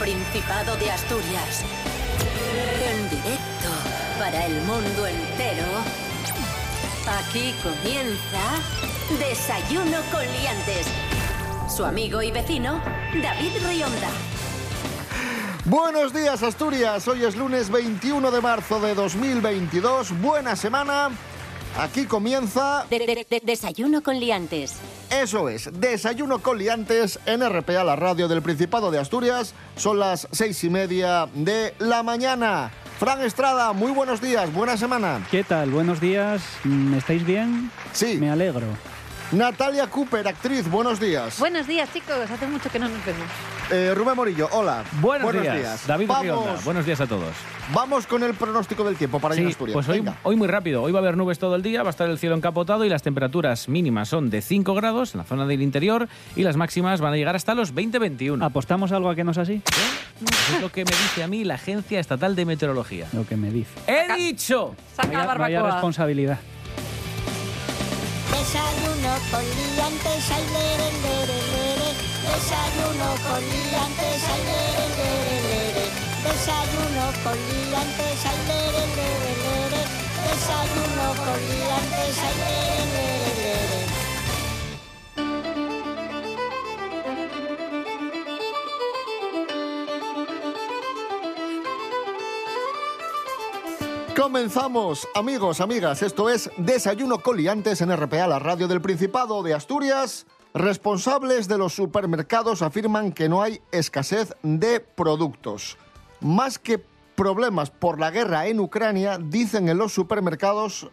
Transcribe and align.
Principado 0.00 0.76
de 0.76 0.90
Asturias. 0.90 1.62
En 2.90 3.10
directo 3.10 3.68
para 4.18 4.46
el 4.46 4.54
mundo 4.62 5.06
entero. 5.06 5.64
Aquí 7.06 7.54
comienza 7.62 8.40
Desayuno 9.18 9.98
con 10.10 10.22
Liantes. 10.22 10.86
Su 11.74 11.84
amigo 11.84 12.22
y 12.22 12.30
vecino, 12.30 12.82
David 13.22 13.52
Rionda. 13.66 14.08
Buenos 15.66 16.12
días 16.14 16.42
Asturias, 16.42 17.06
hoy 17.06 17.24
es 17.24 17.36
lunes 17.36 17.68
21 17.70 18.30
de 18.30 18.40
marzo 18.40 18.80
de 18.80 18.94
2022, 18.94 20.18
buena 20.20 20.56
semana. 20.56 21.10
Aquí 21.78 22.06
comienza, 22.06 22.84
De- 22.90 22.98
de- 22.98 23.26
de- 23.28 23.40
desayuno 23.44 24.02
con 24.02 24.18
Liantes. 24.18 24.74
Eso 25.10 25.48
es, 25.48 25.68
Desayuno 25.80 26.40
con 26.40 26.58
Liantes 26.58 27.18
en 27.26 27.46
RPA, 27.48 27.84
la 27.84 27.96
radio 27.96 28.28
del 28.28 28.42
Principado 28.42 28.90
de 28.90 28.98
Asturias. 28.98 29.54
Son 29.76 29.98
las 29.98 30.28
seis 30.30 30.62
y 30.64 30.70
media 30.70 31.28
de 31.34 31.74
la 31.78 32.02
mañana. 32.02 32.70
Fran 32.98 33.20
Estrada, 33.22 33.72
muy 33.72 33.92
buenos 33.92 34.20
días, 34.20 34.52
buena 34.52 34.76
semana. 34.76 35.26
¿Qué 35.30 35.42
tal? 35.42 35.70
Buenos 35.70 36.00
días. 36.00 36.42
¿Estáis 36.96 37.24
bien? 37.24 37.70
Sí. 37.92 38.18
Me 38.18 38.30
alegro. 38.30 38.66
Natalia 39.32 39.86
Cooper, 39.88 40.26
actriz, 40.26 40.68
buenos 40.68 40.98
días. 40.98 41.38
Buenos 41.38 41.66
días, 41.66 41.88
chicos. 41.92 42.30
Hace 42.30 42.46
mucho 42.46 42.70
que 42.70 42.78
no 42.78 42.88
nos 42.88 43.04
vemos. 43.04 43.26
Eh, 43.72 43.92
Rubén 43.94 44.16
Morillo, 44.16 44.48
hola. 44.50 44.82
Buenos, 45.00 45.32
días. 45.32 45.86
David 45.86 46.08
vamos. 46.08 46.64
Buenos 46.64 46.84
días 46.84 47.00
a 47.00 47.06
todos. 47.06 47.32
vamos 47.72 48.04
con 48.04 48.24
el 48.24 48.34
pronóstico 48.34 48.82
del 48.82 48.96
tiempo 48.96 49.20
para 49.20 49.36
Sí, 49.36 49.46
Asturias. 49.46 49.74
pues 49.86 49.88
hoy, 50.24 50.36
muy 50.36 50.48
rápido. 50.48 50.82
Hoy 50.82 50.90
va 50.90 50.98
a 50.98 51.02
haber 51.02 51.16
nubes 51.16 51.38
todo 51.38 51.54
el 51.54 51.62
día, 51.62 51.84
va 51.84 51.90
a 51.90 51.90
estar 51.90 52.10
el 52.10 52.18
cielo 52.18 52.34
encapotado 52.34 52.84
y 52.84 52.88
las 52.88 53.02
temperaturas 53.02 53.68
mínimas 53.68 54.08
son 54.08 54.28
de 54.28 54.42
5 54.42 54.74
grados 54.74 55.14
en 55.14 55.18
la 55.18 55.24
zona 55.24 55.46
del 55.46 55.62
interior 55.62 56.08
y 56.34 56.42
las 56.42 56.56
máximas 56.56 57.00
van 57.00 57.12
a 57.12 57.16
llegar 57.16 57.36
hasta 57.36 57.54
los 57.54 57.72
20-21. 57.72 58.44
¿Apostamos 58.44 58.90
algo 58.90 59.08
a 59.08 59.14
que 59.14 59.22
no 59.22 59.30
es 59.30 59.38
así? 59.38 59.62
Eso 60.20 60.56
es 60.56 60.60
lo 60.62 60.72
que 60.72 60.84
me 60.84 60.90
dice 60.90 61.22
a 61.22 61.28
mí 61.28 61.44
la 61.44 61.54
Agencia 61.54 62.00
Estatal 62.00 62.34
de 62.34 62.44
Meteorología. 62.46 63.06
Lo 63.12 63.24
que 63.24 63.36
me 63.36 63.52
dice. 63.52 63.70
¡He 63.86 64.12
dicho! 64.16 64.74
Saca 64.96 65.12
la 65.12 65.26
Vaya, 65.26 65.62
vaya 65.62 65.62
responsabilidad. 65.62 66.38
Desayuno 68.32 69.14
con 69.30 69.42
liantes, 69.44 70.30
ay, 70.32 70.44
lere, 70.52 70.90
lere, 71.02 71.26
lere. 71.52 71.59
Desayuno 72.30 73.08
con 73.26 73.40
liantes, 73.40 74.22
ay. 74.30 74.44
Desayuno 76.22 77.04
con 77.24 77.36
liantes, 77.48 78.20
ay. 78.26 78.38
Desayuno 80.26 81.06
con 81.24 81.38
liantes, 81.50 82.18
ay. 82.18 82.50
Comenzamos, 94.16 95.08
amigos, 95.14 95.60
amigas. 95.60 96.02
Esto 96.02 96.28
es 96.28 96.50
Desayuno 96.58 97.18
Coliantes 97.20 97.80
en 97.80 97.90
RPA, 97.96 98.26
la 98.26 98.38
radio 98.38 98.68
del 98.68 98.80
Principado 98.80 99.42
de 99.42 99.54
Asturias. 99.54 100.26
Responsables 100.54 101.46
de 101.46 101.58
los 101.58 101.74
supermercados 101.74 102.62
afirman 102.62 103.12
que 103.12 103.28
no 103.28 103.40
hay 103.40 103.60
escasez 103.70 104.34
de 104.42 104.80
productos. 104.80 105.78
Más 106.20 106.58
que 106.58 106.84
problemas 107.14 107.70
por 107.70 108.00
la 108.00 108.10
guerra 108.10 108.48
en 108.48 108.58
Ucrania, 108.58 109.18
dicen 109.18 109.68
en 109.68 109.78
los 109.78 109.92
supermercados 109.92 110.88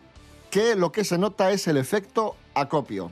que 0.52 0.76
lo 0.76 0.92
que 0.92 1.04
se 1.04 1.18
nota 1.18 1.52
es 1.52 1.68
el 1.68 1.78
efecto 1.78 2.36
acopio. 2.54 3.10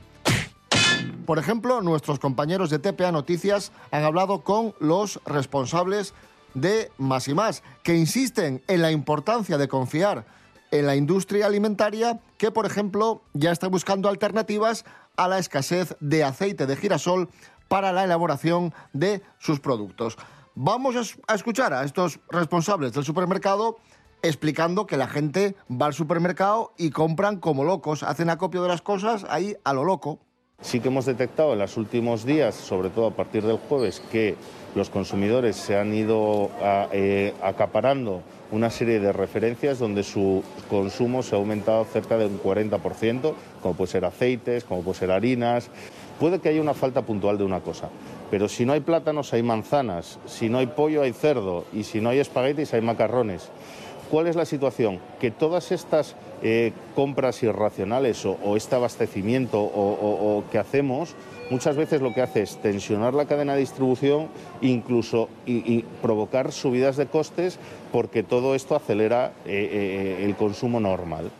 Por 1.26 1.40
ejemplo, 1.40 1.80
nuestros 1.80 2.20
compañeros 2.20 2.70
de 2.70 2.78
TPA 2.78 3.10
Noticias 3.10 3.72
han 3.90 4.04
hablado 4.04 4.42
con 4.42 4.72
los 4.78 5.20
responsables 5.26 6.14
de 6.54 6.92
Más 6.96 7.26
y 7.26 7.34
Más, 7.34 7.64
que 7.82 7.96
insisten 7.96 8.62
en 8.68 8.82
la 8.82 8.92
importancia 8.92 9.58
de 9.58 9.66
confiar 9.66 10.24
en 10.70 10.86
la 10.86 10.96
industria 10.96 11.46
alimentaria, 11.46 12.20
que 12.38 12.50
por 12.50 12.66
ejemplo 12.66 13.22
ya 13.34 13.50
está 13.50 13.68
buscando 13.68 14.08
alternativas 14.08 14.84
a 15.16 15.28
la 15.28 15.38
escasez 15.38 15.96
de 16.00 16.24
aceite 16.24 16.66
de 16.66 16.76
girasol 16.76 17.28
para 17.68 17.92
la 17.92 18.04
elaboración 18.04 18.72
de 18.92 19.22
sus 19.38 19.60
productos. 19.60 20.16
Vamos 20.54 20.96
a 20.96 21.00
es- 21.00 21.18
a 21.26 21.34
escuchar 21.34 21.72
a 21.74 21.84
estos 21.84 22.20
responsables 22.30 22.92
del 22.92 23.04
supermercado 23.04 23.76
explicando 24.22 24.86
que 24.86 24.96
la 24.96 25.06
gente 25.08 25.56
va 25.70 25.86
al 25.86 25.94
supermercado 25.94 26.72
y 26.78 26.90
compran 26.90 27.38
como 27.38 27.64
locos, 27.64 28.02
hacen 28.02 28.30
acopio 28.30 28.62
de 28.62 28.68
las 28.68 28.82
cosas 28.82 29.26
ahí 29.28 29.56
a 29.64 29.72
lo 29.72 29.84
loco. 29.84 30.20
Sí 30.62 30.80
que 30.80 30.88
hemos 30.88 31.04
detectado 31.04 31.52
en 31.52 31.58
los 31.58 31.76
últimos 31.76 32.24
días, 32.24 32.54
sobre 32.54 32.88
todo 32.88 33.06
a 33.06 33.10
partir 33.10 33.44
del 33.44 33.58
jueves, 33.58 34.02
que 34.10 34.34
los 34.74 34.88
consumidores 34.88 35.54
se 35.54 35.76
han 35.76 35.94
ido 35.94 36.50
eh, 36.92 37.34
acaparando 37.42 38.22
una 38.50 38.70
serie 38.70 38.98
de 38.98 39.12
referencias 39.12 39.78
donde 39.78 40.02
su 40.02 40.42
consumo 40.70 41.22
se 41.22 41.34
ha 41.34 41.38
aumentado 41.38 41.84
cerca 41.84 42.16
de 42.16 42.26
un 42.26 42.40
40%, 42.40 43.34
como 43.62 43.74
puede 43.74 43.92
ser 43.92 44.04
aceites, 44.06 44.64
como 44.64 44.82
puede 44.82 44.98
ser 44.98 45.10
harinas. 45.10 45.70
Puede 46.18 46.40
que 46.40 46.48
haya 46.48 46.62
una 46.62 46.74
falta 46.74 47.02
puntual 47.02 47.36
de 47.36 47.44
una 47.44 47.60
cosa, 47.60 47.90
pero 48.30 48.48
si 48.48 48.64
no 48.64 48.72
hay 48.72 48.80
plátanos 48.80 49.34
hay 49.34 49.42
manzanas, 49.42 50.18
si 50.24 50.48
no 50.48 50.58
hay 50.58 50.66
pollo 50.66 51.02
hay 51.02 51.12
cerdo 51.12 51.66
y 51.74 51.84
si 51.84 52.00
no 52.00 52.08
hay 52.08 52.18
espaguetis 52.18 52.72
hay 52.72 52.80
macarrones. 52.80 53.50
¿Cuál 54.10 54.26
es 54.28 54.36
la 54.36 54.44
situación? 54.44 55.00
Que 55.20 55.30
todas 55.30 55.72
estas 55.72 56.14
eh, 56.42 56.72
compras 56.94 57.42
irracionales 57.42 58.24
o, 58.24 58.38
o 58.44 58.56
este 58.56 58.74
abastecimiento 58.76 59.60
o, 59.60 59.92
o- 59.94 60.38
o 60.38 60.44
que 60.50 60.58
hacemos 60.58 61.14
muchas 61.50 61.76
veces 61.76 62.00
lo 62.02 62.12
que 62.12 62.22
hace 62.22 62.42
es 62.42 62.60
tensionar 62.60 63.14
la 63.14 63.24
cadena 63.26 63.54
de 63.54 63.60
distribución, 63.60 64.28
incluso 64.60 65.28
y, 65.46 65.54
y 65.72 65.84
provocar 66.02 66.52
subidas 66.52 66.96
de 66.96 67.06
costes 67.06 67.58
porque 67.92 68.22
todo 68.22 68.54
esto 68.54 68.76
acelera 68.76 69.32
eh, 69.46 70.18
eh, 70.20 70.24
el 70.24 70.34
consumo 70.36 70.78
normal. 70.80 71.30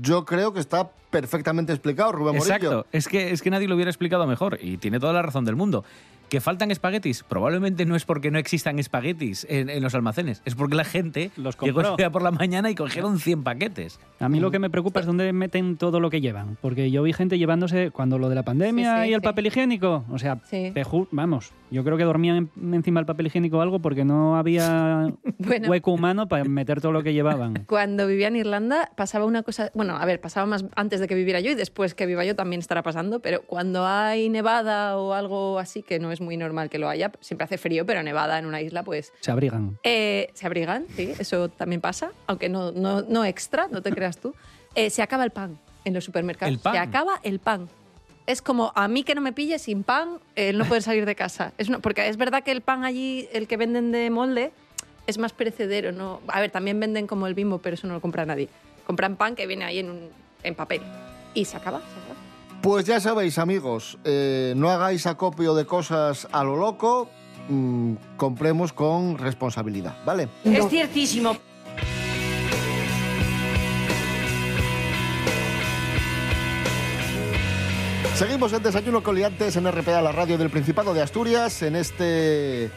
Yo 0.00 0.24
creo 0.24 0.52
que 0.52 0.60
está 0.60 0.88
perfectamente 1.10 1.72
explicado, 1.72 2.12
Rubén 2.12 2.36
Morillo. 2.36 2.54
Exacto, 2.54 2.86
es 2.92 3.06
que, 3.08 3.30
es 3.30 3.42
que 3.42 3.50
nadie 3.50 3.68
lo 3.68 3.74
hubiera 3.74 3.90
explicado 3.90 4.26
mejor 4.26 4.58
y 4.60 4.78
tiene 4.78 4.98
toda 4.98 5.12
la 5.12 5.22
razón 5.22 5.44
del 5.44 5.56
mundo. 5.56 5.84
¿Que 6.28 6.40
faltan 6.40 6.70
espaguetis? 6.70 7.22
Probablemente 7.22 7.84
no 7.86 7.94
es 7.96 8.04
porque 8.04 8.30
no 8.30 8.38
existan 8.38 8.78
espaguetis 8.78 9.46
en, 9.48 9.68
en 9.70 9.82
los 9.82 9.94
almacenes, 9.94 10.42
es 10.44 10.54
porque 10.54 10.74
la 10.74 10.84
gente 10.84 11.30
Los 11.36 11.56
llegó 11.60 11.74
compró. 11.76 11.94
ese 11.94 11.96
día 12.02 12.10
por 12.10 12.22
la 12.22 12.30
mañana 12.32 12.70
y 12.70 12.74
cogieron 12.74 13.18
100 13.18 13.44
paquetes. 13.44 14.00
A 14.18 14.28
mí 14.28 14.40
lo 14.40 14.50
que 14.50 14.58
me 14.58 14.70
preocupa 14.70 15.00
es 15.00 15.06
dónde 15.06 15.32
meten 15.32 15.76
todo 15.76 16.00
lo 16.00 16.10
que 16.10 16.20
llevan. 16.20 16.56
Porque 16.60 16.90
yo 16.90 17.02
vi 17.02 17.12
gente 17.12 17.38
llevándose 17.38 17.90
cuando 17.90 18.18
lo 18.18 18.28
de 18.28 18.34
la 18.34 18.42
pandemia 18.42 18.96
Sí, 18.96 19.02
sí, 19.04 19.10
y 19.10 19.14
el 19.14 19.20
sí. 19.20 19.24
papel 19.24 19.46
higiénico. 19.46 20.04
O 20.10 20.18
sea, 20.18 20.38
Sí. 20.44 20.70
te 20.74 20.84
ju- 20.84 21.06
vamos, 21.10 21.52
yo 21.70 21.84
creo 21.84 21.96
que 21.96 22.04
dormían 22.04 22.50
en- 22.60 22.74
encima 22.74 23.00
del 23.00 23.06
papel 23.06 23.26
higiénico 23.26 23.58
o 23.58 23.60
algo 23.60 23.78
porque 23.80 24.04
no 24.04 24.36
había 24.36 25.12
Bueno. 25.38 25.68
hueco 25.68 25.92
humano 25.92 26.26
para 26.26 26.44
meter 26.44 26.80
todo 26.80 26.92
lo 26.92 27.02
que 27.02 27.12
llevaban. 27.12 27.64
Cuando 27.68 28.06
vivía 28.06 28.28
en 28.28 28.36
Irlanda 28.36 28.90
pasaba 28.96 29.24
una 29.24 29.42
cosa, 29.42 29.70
bueno, 29.74 29.96
a 29.96 30.04
ver, 30.06 30.20
pasaba 30.20 30.46
más 30.46 30.64
antes 30.74 31.00
de 31.00 31.06
que 31.06 31.14
viviera 31.14 31.40
yo 31.40 31.50
y 31.50 31.54
después 31.54 31.94
que 31.94 32.06
viva 32.06 32.24
yo 32.24 32.34
también 32.34 32.60
estará 32.60 32.82
pasando, 32.82 33.20
pero 33.20 33.42
cuando 33.42 33.86
hay 33.86 34.28
nevada 34.30 34.96
o 34.96 35.12
algo 35.12 35.58
así, 35.58 35.82
que 35.82 35.98
no 35.98 36.10
es 36.12 36.20
muy 36.24 36.36
normal 36.36 36.70
que 36.70 36.78
lo 36.78 36.88
haya, 36.88 37.12
siempre 37.20 37.44
hace 37.44 37.58
frío, 37.58 37.86
pero 37.86 38.02
nevada 38.02 38.38
en 38.38 38.46
una 38.46 38.60
isla, 38.60 38.82
pues 38.82 39.12
Se 39.20 39.30
abrigan. 39.30 39.78
eh, 39.84 40.30
se 40.34 40.46
abrigan, 40.46 40.86
sí, 40.96 41.12
eso 41.18 41.48
también 41.48 41.80
pasa, 41.80 42.10
aunque 42.26 42.48
no, 42.48 42.72
no, 42.72 43.02
no 43.02 43.24
extra, 43.24 43.68
no 43.70 43.82
te 43.82 43.92
creas 43.92 44.18
tú. 44.18 44.34
Eh, 44.76 44.90
se 44.90 45.02
acaba 45.02 45.22
el 45.22 45.30
pan 45.30 45.56
en 45.84 45.94
los 45.94 46.02
supermercados. 46.02 46.52
¿El 46.52 46.58
pan? 46.58 46.72
Se 46.72 46.78
acaba 46.80 47.20
el 47.22 47.38
pan. 47.38 47.68
Es 48.26 48.42
como 48.42 48.72
a 48.74 48.88
mí 48.88 49.04
que 49.04 49.14
no 49.14 49.20
me 49.20 49.32
pille 49.32 49.60
sin 49.60 49.84
pan, 49.84 50.18
el 50.34 50.58
no 50.58 50.64
poder 50.64 50.82
salir 50.82 51.06
de 51.06 51.14
casa. 51.14 51.52
Es 51.58 51.68
una- 51.68 51.78
porque 51.78 52.08
es 52.08 52.16
verdad 52.16 52.42
que 52.42 52.50
el 52.50 52.60
pan 52.60 52.84
allí, 52.84 53.28
el 53.32 53.46
que 53.46 53.56
venden 53.56 53.92
de 53.92 54.10
molde, 54.10 54.50
es 55.06 55.18
más 55.18 55.32
perecedero. 55.32 55.92
¿no? 55.92 56.20
A 56.26 56.40
ver, 56.40 56.50
también 56.50 56.80
venden 56.80 57.06
como 57.06 57.28
el 57.28 57.34
bimbo, 57.34 57.58
pero 57.58 57.74
eso 57.74 57.86
no 57.86 57.94
lo 57.94 58.00
compra 58.00 58.26
nadie. 58.26 58.48
Compran 58.84 59.14
pan 59.14 59.36
que 59.36 59.46
viene 59.46 59.64
ahí 59.64 59.78
en, 59.78 59.90
un- 59.90 60.08
en 60.42 60.54
papel. 60.56 60.80
Y 61.34 61.44
se 61.44 61.56
acaba, 61.56 61.78
se 61.78 61.84
acaba. 62.00 62.03
Pues 62.64 62.86
ya 62.86 62.98
sabéis, 62.98 63.36
amigos, 63.36 63.98
eh, 64.04 64.54
no 64.56 64.70
hagáis 64.70 65.06
acopio 65.06 65.54
de 65.54 65.66
cosas 65.66 66.26
a 66.32 66.42
lo 66.44 66.56
loco, 66.56 67.10
mm, 67.50 67.92
compremos 68.16 68.72
con 68.72 69.18
responsabilidad, 69.18 69.94
¿vale? 70.06 70.30
Es 70.44 70.66
ciertísimo. 70.70 71.36
Seguimos 78.14 78.50
en 78.54 78.62
Desayuno 78.62 79.02
Coliantes 79.02 79.56
en 79.56 79.70
RPA, 79.70 80.00
la 80.00 80.12
radio 80.12 80.38
del 80.38 80.48
Principado 80.48 80.94
de 80.94 81.02
Asturias, 81.02 81.60
en 81.60 81.76
este 81.76 82.70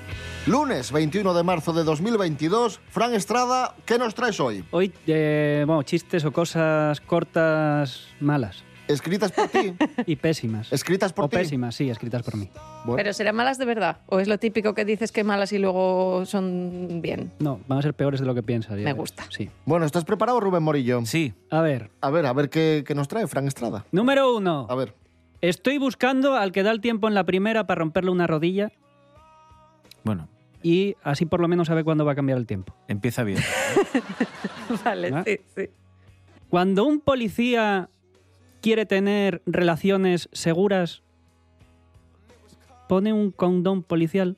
lunes 0.48 0.92
21 0.92 1.34
de 1.34 1.44
marzo 1.44 1.72
de 1.72 1.86
2022. 1.86 2.82
Fran 2.90 3.14
Estrada, 3.14 3.74
¿qué 3.86 3.98
nos 3.98 4.14
traes 4.16 4.38
hoy? 4.42 4.66
Hoy, 4.72 4.94
eh, 5.08 5.64
bueno, 5.66 5.82
chistes 5.84 6.26
o 6.26 6.34
cosas 6.34 7.00
cortas 7.00 8.10
malas 8.20 8.67
¿Escritas 8.88 9.32
por 9.32 9.48
ti? 9.50 9.74
y 10.06 10.16
pésimas. 10.16 10.72
¿Escritas 10.72 11.12
por 11.14 11.26
o 11.26 11.30
ti? 11.30 11.38
pésimas, 11.38 11.76
sí, 11.76 11.90
escritas 11.90 12.24
por 12.24 12.38
mí. 12.38 12.50
Bueno, 12.86 12.96
Pero 12.98 13.14
serán 13.14 13.36
malas 13.36 13.58
de 13.58 13.66
verdad. 13.66 14.00
¿O 14.08 14.20
es 14.20 14.28
lo 14.28 14.38
típico 14.38 14.74
que 14.74 14.86
dices 14.86 15.12
que 15.12 15.24
malas 15.24 15.52
y 15.52 15.58
luego 15.58 16.26
son 16.26 17.00
bien? 17.02 17.32
No, 17.40 17.60
van 17.68 17.80
a 17.80 17.82
ser 17.82 17.94
peores 17.94 18.20
de 18.20 18.26
lo 18.26 18.34
que 18.34 18.44
piensas. 18.44 18.78
Me 18.78 18.94
gusta. 18.94 19.26
Sí. 19.30 19.50
bueno, 19.66 19.86
¿estás 19.86 20.06
preparado, 20.06 20.40
Rubén 20.40 20.64
Morillo? 20.64 21.06
Sí, 21.06 21.34
A 21.50 21.62
ver, 21.62 21.90
A 22.02 22.10
ver, 22.10 22.26
a 22.26 22.34
ver 22.34 22.50
qué, 22.50 22.84
qué 22.88 22.96
nos 22.96 23.08
trae 23.08 23.28
Fran 23.28 23.48
Estrada. 23.48 23.86
número 23.92 24.36
uno. 24.36 24.68
A 24.70 24.76
ver. 24.76 24.94
Estoy 25.42 25.78
buscando 25.78 26.36
al 26.36 26.52
que 26.52 26.64
da 26.64 26.72
el 26.72 26.82
tiempo 26.82 27.08
en 27.08 27.14
la 27.14 27.24
primera 27.26 27.68
para 27.68 27.80
romperle 27.80 28.10
una 28.10 28.26
rodilla 28.26 28.72
bueno. 30.04 30.28
y 30.64 30.96
así 31.04 31.26
por 31.28 31.42
lo 31.42 31.48
menos 31.48 31.68
sabe 31.68 31.84
cuándo 31.84 32.06
va 32.06 32.14
a 32.14 32.16
cambiar 32.16 32.38
el 32.40 32.48
tiempo. 32.48 32.74
Empieza 32.88 33.24
bien. 33.24 33.40
Vale, 34.86 35.24
sí, 35.26 35.40
sí. 35.56 35.70
Cuando 36.50 36.86
un 36.86 37.02
policía 37.02 37.90
quiere 38.68 38.86
tener 38.86 39.42
relaciones 39.46 40.28
seguras, 40.34 41.02
pone 42.90 43.14
un 43.14 43.32
condón 43.32 43.82
policial. 43.82 44.36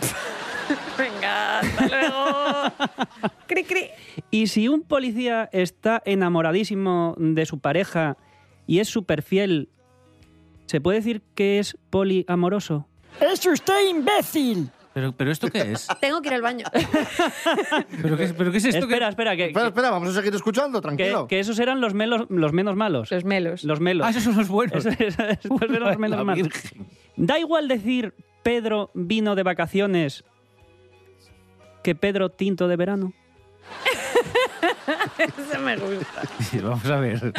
Venga, 0.98 1.60
hasta 1.60 1.88
luego. 1.88 3.34
cri, 3.46 3.64
cri. 3.64 3.90
Y 4.30 4.46
si 4.46 4.68
un 4.68 4.80
policía 4.80 5.50
está 5.52 6.02
enamoradísimo 6.06 7.16
de 7.18 7.44
su 7.44 7.58
pareja 7.58 8.16
y 8.66 8.78
es 8.78 8.88
súper 8.88 9.20
fiel, 9.20 9.68
¿se 10.64 10.80
puede 10.80 11.00
decir 11.00 11.20
que 11.34 11.58
es 11.58 11.76
poliamoroso? 11.90 12.88
¡Es 13.20 13.44
usted 13.44 13.90
imbécil! 13.90 14.70
¿Pero, 14.94 15.12
pero 15.12 15.30
esto 15.32 15.48
qué 15.50 15.72
es? 15.72 15.88
Tengo 16.00 16.22
que 16.22 16.28
ir 16.28 16.34
al 16.34 16.42
baño. 16.42 16.64
¿Pero 18.02 18.16
qué, 18.16 18.24
es- 18.24 18.32
pero 18.32 18.50
qué 18.52 18.58
es 18.58 18.64
esto? 18.66 18.84
espera, 18.84 19.08
espera, 19.08 19.36
que, 19.36 19.46
Espera, 19.46 19.66
espera, 19.68 19.90
vamos 19.90 20.08
a 20.08 20.12
seguir 20.12 20.34
escuchando, 20.34 20.78
que- 20.80 20.82
tranquilo. 20.82 21.26
que 21.26 21.40
esos 21.40 21.58
eran 21.58 21.80
los, 21.80 21.94
melos, 21.94 22.26
los 22.30 22.52
menos 22.52 22.76
malos. 22.76 23.10
Los 23.10 23.24
melos. 23.24 23.64
Los 23.64 23.80
melos. 23.80 24.06
Ah, 24.06 24.10
esos 24.10 24.22
son 24.22 24.36
los 24.36 24.48
buenos. 24.48 24.86
Eso- 24.86 24.90
eso- 25.04 25.22
estos 25.28 25.62
eran 25.62 25.80
los 25.80 25.98
menos 25.98 26.18
La 26.18 26.24
malos. 26.24 26.44
Virgen. 26.44 26.86
Da 27.16 27.38
igual 27.38 27.68
decir 27.68 28.14
Pedro 28.42 28.90
vino 28.94 29.34
de 29.34 29.42
vacaciones 29.42 30.24
que 31.82 31.94
Pedro 31.94 32.30
tinto 32.30 32.68
de 32.68 32.76
verano. 32.76 33.12
Ese 35.18 35.58
me 35.58 35.76
gusta. 35.76 36.22
Sí, 36.40 36.58
Vamos 36.58 36.86
a 36.86 36.96
ver. 36.98 37.32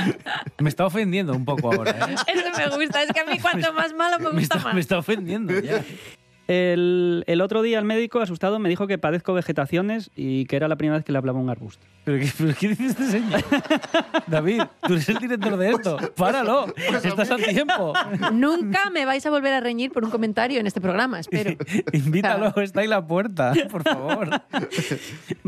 Me 0.60 0.70
está 0.70 0.86
ofendiendo 0.86 1.34
un 1.34 1.46
poco 1.46 1.72
ahora. 1.74 1.92
¿eh? 1.92 2.16
Ese 2.28 2.52
me 2.70 2.76
gusta. 2.76 3.04
Es 3.04 3.12
que 3.12 3.20
a 3.22 3.26
mí 3.26 3.40
cuanto 3.40 3.72
más 3.74 3.94
malo 3.94 4.18
me 4.20 4.26
Me 4.26 4.40
gusta 4.40 4.56
está, 4.58 4.66
más. 4.68 4.74
me 4.74 4.82
está 4.82 4.98
ofendiendo 4.98 5.60
ya. 5.60 5.84
El, 6.48 7.24
el 7.26 7.42
otro 7.42 7.64
día 7.64 7.80
el 7.80 7.86
médico, 7.86 8.20
asustado, 8.20 8.60
me 8.60 8.70
dijo 8.70 8.86
que 8.86 8.98
padezco 8.98 9.34
vegetaciones 9.34 10.12
y 10.16 10.46
que 10.46 10.56
era 10.56 10.68
la 10.68 10.76
primera 10.76 10.98
vez 10.98 11.06
que 11.06 11.12
le 11.12 11.18
hablaba 11.18 11.40
a 11.40 11.42
un 11.42 11.50
arbusto. 11.50 11.86
¿Pero 12.04 12.20
qué, 12.20 12.32
pero 12.38 12.54
qué 12.60 12.68
dice 12.70 12.86
este 12.86 13.06
señor? 13.08 13.44
David, 14.28 14.62
tú 14.86 14.94
eres 14.94 15.10
el 15.10 15.18
director 15.18 15.58
de 15.58 15.72
esto. 15.72 15.98
Páralo. 16.16 16.68
Estás 17.04 17.32
a 17.32 17.38
tiempo. 17.38 17.94
Nunca 18.32 18.92
me 18.92 19.06
vais 19.06 19.26
a 19.26 19.32
volver 19.32 19.54
a 19.54 19.60
reñir 19.60 19.92
por 19.92 20.04
un 20.04 20.12
comentario 20.12 20.60
en 20.60 20.68
este 20.68 20.82
programa, 20.82 21.20
espero. 21.20 21.56
Invítalo, 21.94 22.54
está 22.62 22.82
ahí 22.82 22.88
la 22.88 23.06
puerta, 23.06 23.54
por 23.72 23.82
favor. 23.82 24.30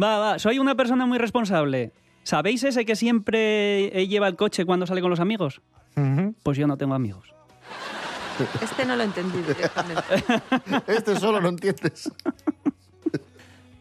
Va, 0.01 0.17
va, 0.17 0.39
soy 0.39 0.57
una 0.57 0.73
persona 0.73 1.05
muy 1.05 1.19
responsable. 1.19 1.91
¿Sabéis 2.23 2.63
ese 2.63 2.85
que 2.85 2.95
siempre 2.95 4.07
lleva 4.07 4.27
el 4.27 4.35
coche 4.35 4.65
cuando 4.65 4.87
sale 4.87 5.01
con 5.01 5.11
los 5.11 5.19
amigos? 5.19 5.61
Pues 6.43 6.57
yo 6.57 6.67
no 6.67 6.77
tengo 6.77 6.93
amigos. 6.95 7.36
Este 8.61 8.85
no 8.85 8.95
lo 8.95 9.03
entendí 9.03 9.39
directamente. 9.41 10.03
Este 10.87 11.19
solo 11.19 11.39
lo 11.39 11.49
entiendes. 11.49 12.11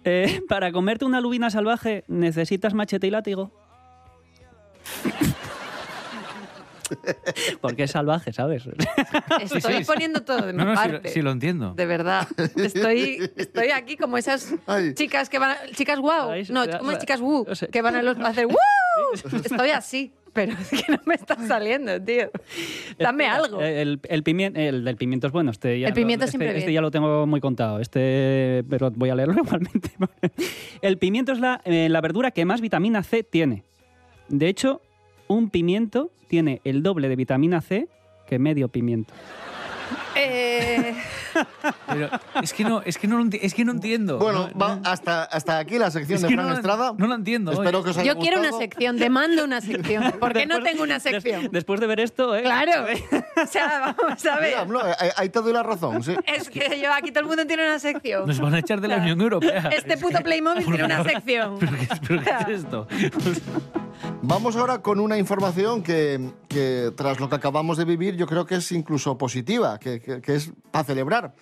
Eh, 0.08 0.40
para 0.48 0.70
comerte 0.70 1.04
una 1.04 1.20
lubina 1.20 1.50
salvaje 1.50 2.04
necesitas 2.06 2.74
machete 2.74 3.08
y 3.08 3.10
látigo. 3.10 3.50
Porque 7.60 7.82
es 7.84 7.90
salvaje, 7.90 8.32
¿sabes? 8.32 8.68
Estoy 9.40 9.78
sí. 9.78 9.84
poniendo 9.84 10.22
todo 10.22 10.42
de 10.46 10.52
mi 10.52 10.58
No, 10.58 10.64
no, 10.66 10.76
sí, 10.80 10.86
lo- 10.88 10.92
parte. 10.92 11.08
sí 11.08 11.22
lo 11.22 11.32
entiendo. 11.32 11.74
De 11.74 11.86
verdad. 11.86 12.28
Estoy, 12.54 13.32
estoy 13.36 13.70
aquí 13.70 13.96
como 13.96 14.16
esas 14.16 14.54
Ay. 14.66 14.94
chicas 14.94 15.28
que 15.28 15.40
van 15.40 15.50
a, 15.56 15.66
Chicas 15.74 15.98
wow. 15.98 16.30
Ay, 16.30 16.46
No, 16.50 16.62
como 16.78 16.96
chicas 16.98 17.20
woo. 17.20 17.44
Que 17.72 17.82
van 17.82 17.96
a, 17.96 18.02
los, 18.02 18.16
a 18.18 18.28
hacer 18.28 18.46
woo. 18.46 18.56
Estoy 19.42 19.70
así. 19.70 20.14
Pero 20.36 20.52
es 20.52 20.68
que 20.70 20.92
no 20.92 21.00
me 21.06 21.14
está 21.16 21.34
saliendo, 21.48 22.00
tío. 22.00 22.30
Dame 22.98 23.26
algo. 23.26 23.60
Eh, 23.60 23.82
El, 23.82 24.00
el, 24.08 24.22
pimien- 24.22 24.56
el 24.56 24.84
del 24.84 24.96
pimiento 24.96 25.26
es 25.26 25.32
bueno. 25.32 25.50
Este 25.50 25.80
ya 25.80 25.88
El 25.88 25.94
pimiento 25.94 26.22
lo, 26.22 26.26
este, 26.26 26.38
siempre 26.38 26.58
este 26.58 26.72
ya 26.72 26.80
lo 26.80 26.92
tengo 26.92 27.26
muy 27.26 27.40
contado. 27.40 27.80
Este, 27.80 28.62
pero 28.70 28.92
voy 28.92 29.10
a 29.10 29.14
leerlo 29.16 29.34
igualmente. 29.44 29.90
El 30.82 30.98
pimiento 30.98 31.32
es 31.32 31.40
la, 31.40 31.60
eh, 31.64 31.88
la 31.88 32.00
verdura 32.00 32.30
que 32.30 32.44
más 32.44 32.60
vitamina 32.60 33.02
C 33.02 33.24
tiene. 33.24 33.64
De 34.28 34.48
hecho, 34.48 34.80
un 35.26 35.50
pimiento 35.50 36.10
tiene 36.28 36.60
el 36.64 36.82
doble 36.84 37.08
de 37.08 37.16
vitamina 37.16 37.60
C 37.60 37.88
que 38.28 38.38
medio 38.38 38.68
pimiento. 38.68 39.14
Eh, 40.14 40.94
Pero 41.88 42.08
es 42.42 42.52
que 42.54 42.64
no, 42.64 42.80
es 42.82 42.96
que 42.98 43.06
no, 43.06 43.22
es 43.30 43.54
que 43.54 43.64
no 43.64 43.72
entiendo. 43.72 44.18
Bueno, 44.18 44.48
No, 44.54 44.58
va 44.58 44.80
hasta, 44.84 45.24
hasta 45.24 45.58
aquí 45.58 45.78
la 45.78 45.90
sección 45.90 46.16
es 46.16 46.22
de 46.22 46.28
Fran 46.28 46.48
no, 46.48 46.54
Estrada. 46.54 46.94
no 46.96 47.06
lo 47.06 47.14
entiendo. 47.14 47.52
Espero 47.52 47.84
que 47.84 47.90
os 47.90 47.98
haya 47.98 48.14
yo 48.14 48.18
quiero 48.18 48.40
una 48.40 48.52
sección. 48.52 48.96
Demando 48.96 49.44
una 49.44 49.60
sección. 49.60 50.12
¿Por 50.20 50.32
qué 50.32 50.46
no 50.46 50.62
tengo 50.62 50.82
una 50.84 50.94
des- 50.94 51.02
sección? 51.02 51.48
después 51.52 51.80
de 51.80 51.86
ver 51.86 52.00
esto, 52.00 52.34
¿eh? 52.34 52.42
Claro. 52.42 52.86
O 53.36 53.46
sea, 53.46 53.94
vamos 53.98 54.24
a 54.24 54.36
ver. 54.40 54.48
Mira, 54.48 54.64
no, 54.64 54.80
ahí- 54.98 55.10
ahí 55.16 55.28
te 55.28 55.40
doy 55.42 55.52
la 55.52 55.62
razón, 55.62 56.02
sí. 56.02 56.14
Es 56.24 56.48
que 56.48 56.80
yo 56.80 56.90
aquí 56.94 57.10
todo 57.10 57.20
el 57.20 57.26
mundo 57.26 57.46
tiene 57.46 57.64
una 57.66 57.78
sección. 57.78 58.26
Nos 58.26 58.40
van 58.40 58.54
a 58.54 58.60
echar 58.60 58.80
de 58.80 58.88
la 58.88 58.96
Unión 58.96 59.20
Europea. 59.20 59.68
Este 59.76 59.98
puto 59.98 60.20
Playmobil 60.22 60.64
tiene 60.64 60.84
una 60.84 61.04
sección. 61.04 61.58
¿Pero 61.58 61.72
qué, 61.76 61.88
pero 62.08 62.22
qué 62.22 62.52
es 62.54 62.60
esto? 62.60 62.88
Vamos 64.22 64.56
ahora 64.56 64.82
con 64.82 64.98
una 64.98 65.18
información 65.18 65.82
que, 65.82 66.32
que, 66.48 66.92
tras 66.96 67.20
lo 67.20 67.28
que 67.28 67.36
acabamos 67.36 67.76
de 67.76 67.84
vivir, 67.84 68.16
yo 68.16 68.26
creo 68.26 68.44
que 68.44 68.56
es 68.56 68.72
incluso 68.72 69.16
positiva, 69.16 69.78
que, 69.78 70.00
que- 70.00 70.20
que 70.20 70.34
es 70.34 70.50
para 70.70 70.84
celebrar. 70.84 71.34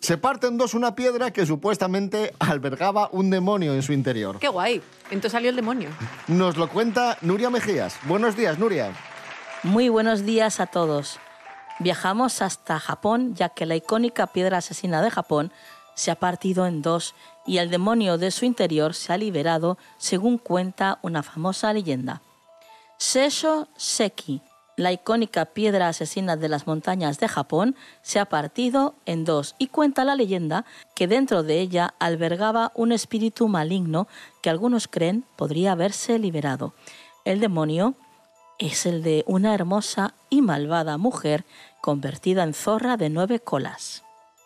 Se 0.00 0.18
parte 0.18 0.48
en 0.48 0.58
dos 0.58 0.74
una 0.74 0.94
piedra 0.94 1.30
que 1.32 1.46
supuestamente 1.46 2.34
albergaba 2.40 3.08
un 3.12 3.30
demonio 3.30 3.72
en 3.74 3.82
su 3.82 3.92
interior. 3.92 4.38
Qué 4.38 4.48
guay. 4.48 4.82
Entonces 5.06 5.32
salió 5.32 5.48
el 5.50 5.56
demonio. 5.56 5.90
Nos 6.26 6.56
lo 6.56 6.68
cuenta 6.68 7.16
Nuria 7.20 7.50
Mejías. 7.50 7.96
Buenos 8.06 8.36
días, 8.36 8.58
Nuria. 8.58 8.92
Muy 9.62 9.88
buenos 9.88 10.24
días 10.26 10.60
a 10.60 10.66
todos. 10.66 11.18
Viajamos 11.78 12.42
hasta 12.42 12.78
Japón 12.80 13.34
ya 13.34 13.48
que 13.50 13.64
la 13.66 13.76
icónica 13.76 14.26
piedra 14.26 14.58
asesina 14.58 15.00
de 15.02 15.10
Japón 15.10 15.52
se 15.94 16.10
ha 16.10 16.16
partido 16.16 16.66
en 16.66 16.82
dos 16.82 17.14
y 17.46 17.58
el 17.58 17.70
demonio 17.70 18.18
de 18.18 18.30
su 18.30 18.44
interior 18.44 18.94
se 18.94 19.12
ha 19.12 19.18
liberado 19.18 19.78
según 19.98 20.38
cuenta 20.38 20.98
una 21.02 21.22
famosa 21.22 21.72
leyenda. 21.72 22.22
Seisho 22.98 23.68
Seki, 23.76 24.40
la 24.76 24.92
icónica 24.92 25.44
piedra 25.46 25.88
asesina 25.88 26.36
de 26.36 26.48
las 26.48 26.66
montañas 26.66 27.20
de 27.20 27.28
Japón, 27.28 27.76
se 28.02 28.18
ha 28.18 28.24
partido 28.24 28.94
en 29.06 29.24
dos 29.24 29.54
y 29.58 29.68
cuenta 29.68 30.04
la 30.04 30.16
leyenda 30.16 30.64
que 30.94 31.06
dentro 31.06 31.42
de 31.42 31.60
ella 31.60 31.94
albergaba 31.98 32.72
un 32.74 32.92
espíritu 32.92 33.48
maligno 33.48 34.08
que 34.42 34.50
algunos 34.50 34.88
creen 34.88 35.24
podría 35.36 35.72
haberse 35.72 36.18
liberado. 36.18 36.74
El 37.24 37.40
demonio 37.40 37.94
es 38.58 38.86
el 38.86 39.02
de 39.02 39.24
una 39.26 39.54
hermosa 39.54 40.14
y 40.30 40.42
malvada 40.42 40.96
mujer 40.98 41.44
convertida 41.80 42.42
en 42.42 42.54
zorra 42.54 42.96
de 42.96 43.10
nueve 43.10 43.40
colas. 43.40 44.03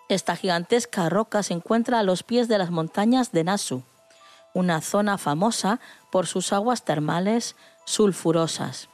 Esta 0.08 0.36
gigantesca 0.36 1.10
roca 1.10 1.42
se 1.42 1.52
encuentra 1.52 1.98
a 1.98 2.02
los 2.02 2.22
pies 2.22 2.48
de 2.48 2.56
las 2.56 2.70
montañas 2.70 3.30
de 3.30 3.44
Nasu, 3.44 3.82
una 4.54 4.80
zona 4.80 5.18
famosa 5.18 5.80
por 6.10 6.26
sus 6.26 6.52
aguas 6.54 6.82
termales 6.82 7.56
sulfurosas. 7.84 8.88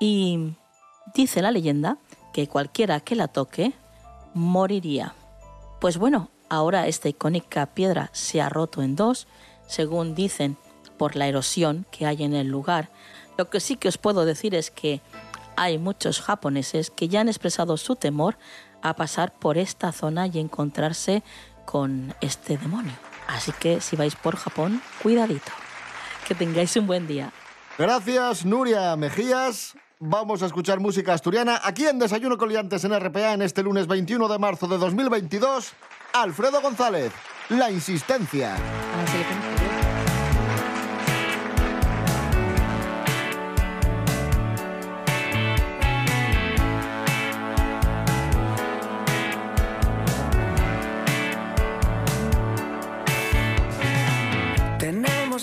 Y 0.00 0.54
dice 1.14 1.42
la 1.42 1.50
leyenda 1.50 1.98
que 2.32 2.48
cualquiera 2.48 3.00
que 3.00 3.14
la 3.14 3.28
toque 3.28 3.74
moriría. 4.32 5.14
Pues 5.80 5.98
bueno, 5.98 6.30
ahora 6.48 6.88
esta 6.88 7.10
icónica 7.10 7.66
piedra 7.66 8.08
se 8.12 8.40
ha 8.40 8.48
roto 8.48 8.82
en 8.82 8.96
dos, 8.96 9.26
según 9.66 10.14
dicen, 10.14 10.56
por 10.96 11.14
la 11.14 11.26
erosión 11.26 11.84
que 11.90 12.06
hay 12.06 12.22
en 12.22 12.34
el 12.34 12.48
lugar. 12.48 12.88
Lo 13.36 13.50
que 13.50 13.60
sí 13.60 13.76
que 13.76 13.88
os 13.88 13.98
puedo 13.98 14.24
decir 14.24 14.54
es 14.54 14.70
que 14.70 15.02
hay 15.56 15.78
muchos 15.78 16.20
japoneses 16.20 16.90
que 16.90 17.08
ya 17.08 17.20
han 17.20 17.28
expresado 17.28 17.76
su 17.76 17.96
temor 17.96 18.36
a 18.84 18.94
pasar 18.94 19.32
por 19.32 19.58
esta 19.58 19.90
zona 19.90 20.28
y 20.28 20.38
encontrarse 20.38 21.24
con 21.64 22.14
este 22.20 22.56
demonio. 22.56 22.92
Así 23.26 23.50
que 23.52 23.80
si 23.80 23.96
vais 23.96 24.14
por 24.14 24.36
Japón, 24.36 24.80
cuidadito. 25.02 25.50
Que 26.28 26.34
tengáis 26.34 26.76
un 26.76 26.86
buen 26.86 27.06
día. 27.06 27.32
Gracias, 27.78 28.44
Nuria 28.44 28.94
Mejías. 28.96 29.74
Vamos 29.98 30.42
a 30.42 30.46
escuchar 30.46 30.80
música 30.80 31.14
asturiana 31.14 31.60
aquí 31.64 31.86
en 31.86 31.98
Desayuno 31.98 32.36
Coliantes 32.36 32.84
en 32.84 32.98
RPA 32.98 33.32
en 33.32 33.42
este 33.42 33.62
lunes 33.62 33.86
21 33.86 34.28
de 34.28 34.38
marzo 34.38 34.68
de 34.68 34.76
2022. 34.76 35.72
Alfredo 36.12 36.60
González, 36.60 37.10
La 37.48 37.70
Insistencia. 37.70 38.54
Ah, 38.54 39.04
sí, 39.06 39.43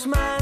le 0.08 0.41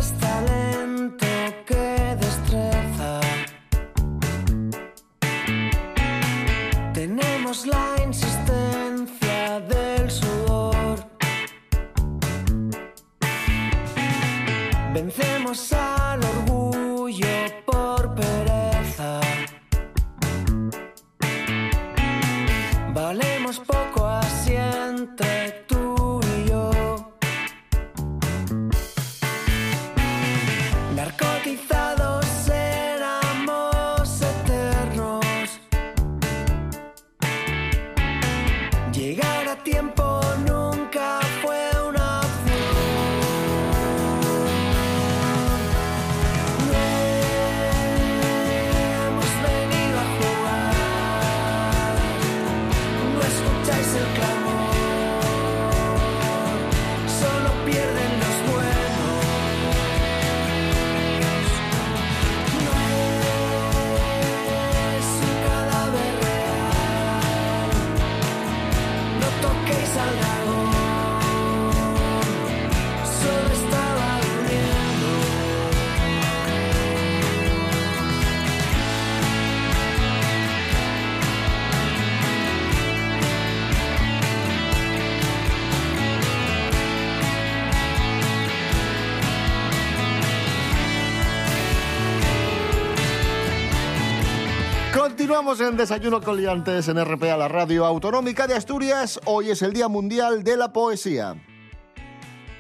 Continuamos 95.10 95.60
en 95.60 95.76
Desayuno 95.76 96.22
con 96.22 96.38
Liantes 96.38 96.88
en 96.88 97.04
RPA, 97.04 97.36
la 97.36 97.48
radio 97.48 97.84
autonómica 97.84 98.46
de 98.46 98.54
Asturias. 98.54 99.20
Hoy 99.26 99.50
es 99.50 99.64
el 99.64 99.74
Día 99.74 99.88
Mundial 99.88 100.44
de 100.44 100.56
la 100.56 100.72
Poesía. 100.72 101.36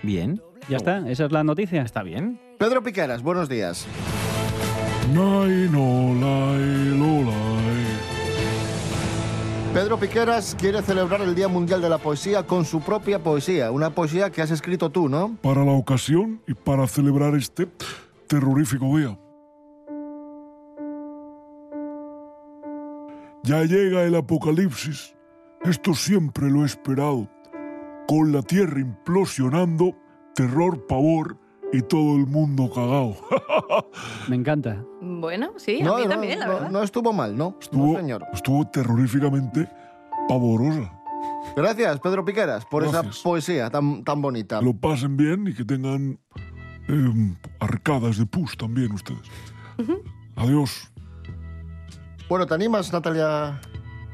Bien. 0.01 0.41
Ya 0.67 0.77
está, 0.77 1.07
esa 1.07 1.25
es 1.25 1.31
la 1.31 1.43
noticia. 1.43 1.83
Está 1.83 2.01
bien. 2.01 2.41
Pedro 2.57 2.81
Piqueras, 2.81 3.21
buenos 3.21 3.49
días. 3.49 3.85
Pedro 9.71 9.99
Piqueras 9.99 10.55
quiere 10.59 10.81
celebrar 10.81 11.21
el 11.21 11.35
Día 11.35 11.47
Mundial 11.47 11.83
de 11.83 11.89
la 11.89 11.99
Poesía 11.99 12.47
con 12.47 12.65
su 12.65 12.81
propia 12.81 13.19
poesía, 13.19 13.69
una 13.69 13.91
poesía 13.91 14.31
que 14.31 14.41
has 14.41 14.49
escrito 14.49 14.89
tú, 14.89 15.07
¿no? 15.07 15.37
Para 15.43 15.63
la 15.63 15.73
ocasión 15.73 16.41
y 16.47 16.55
para 16.55 16.87
celebrar 16.87 17.35
este 17.35 17.67
terrorífico 18.27 18.97
día. 18.97 19.28
Ya 23.49 23.63
llega 23.63 24.03
el 24.03 24.13
apocalipsis. 24.13 25.15
Esto 25.63 25.95
siempre 25.95 26.51
lo 26.51 26.61
he 26.61 26.65
esperado. 26.67 27.27
Con 28.07 28.31
la 28.31 28.43
tierra 28.43 28.79
implosionando, 28.79 29.95
terror, 30.35 30.85
pavor 30.85 31.35
y 31.73 31.81
todo 31.81 32.15
el 32.17 32.27
mundo 32.27 32.69
cagao. 32.71 33.15
Me 34.29 34.35
encanta. 34.35 34.85
Bueno, 35.01 35.53
sí, 35.57 35.81
a 35.81 35.83
no, 35.83 35.97
mí 35.97 36.03
no, 36.03 36.09
también, 36.09 36.39
la 36.39 36.45
no, 36.45 36.53
verdad. 36.53 36.69
no 36.69 36.83
estuvo 36.83 37.11
mal, 37.11 37.35
¿no? 37.35 37.57
Estuvo, 37.59 37.93
No, 37.93 37.99
señor. 37.99 38.23
estuvo 38.33 38.67
terroríficamente 38.67 39.67
pavorosa. 40.27 40.93
Gracias, 41.55 41.99
Pedro 42.01 42.23
Piqueras, 42.23 42.67
por 42.67 42.83
Gracias. 42.83 43.15
esa 43.15 43.23
poesía 43.23 43.69
tan, 43.71 44.03
tan 44.03 44.21
bonita. 44.21 44.59
Que 44.59 44.65
lo 44.65 44.75
pasen 44.75 45.17
bien 45.17 45.47
y 45.47 45.55
que 45.55 45.65
tengan 45.65 46.19
em, 46.87 47.35
arcadas 47.59 48.19
de 48.19 48.27
pus 48.27 48.55
también 48.55 48.91
ustedes. 48.91 49.27
Adiós. 50.35 50.91
Bueno, 52.29 52.45
¿te 52.45 52.53
animas, 52.53 52.93
Natalia? 52.93 53.59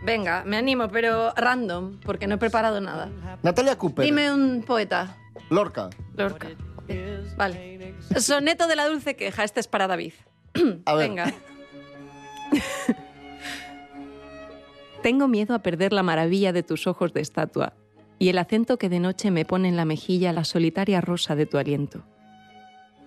Venga, 0.06 0.46
me 0.46 0.56
animo, 0.56 0.88
pero 0.88 1.34
random, 1.36 2.00
porque 2.00 2.28
no 2.28 2.36
he 2.36 2.38
preparado 2.38 2.80
nada. 2.80 3.10
Natalia 3.44 3.78
Cooper. 3.78 4.06
Dime 4.06 4.32
un 4.32 4.64
poeta. 4.66 5.18
Lorca. 5.50 5.90
Lorca. 6.16 6.48
Vale. 7.36 7.94
Soneto 8.18 8.68
de 8.68 8.78
la 8.78 8.88
dulce 8.88 9.18
queja. 9.18 9.44
Este 9.44 9.60
es 9.60 9.68
para 9.68 9.88
David. 9.88 10.14
A 10.86 10.94
ver. 10.96 11.10
Venga. 11.10 11.34
Tengo 15.04 15.28
miedo 15.28 15.54
a 15.54 15.60
perder 15.60 15.92
la 15.92 16.02
maravilla 16.02 16.54
de 16.54 16.64
tus 16.64 16.88
ojos 16.88 17.12
de 17.12 17.20
estatua 17.20 17.74
y 18.18 18.30
el 18.30 18.38
acento 18.38 18.78
que 18.78 18.88
de 18.88 19.02
noche 19.02 19.30
me 19.30 19.44
pone 19.44 19.68
en 19.68 19.76
la 19.76 19.84
mejilla 19.84 20.32
la 20.32 20.46
solitaria 20.46 21.02
rosa 21.02 21.36
de 21.36 21.46
tu 21.46 21.58
aliento. 21.58 22.06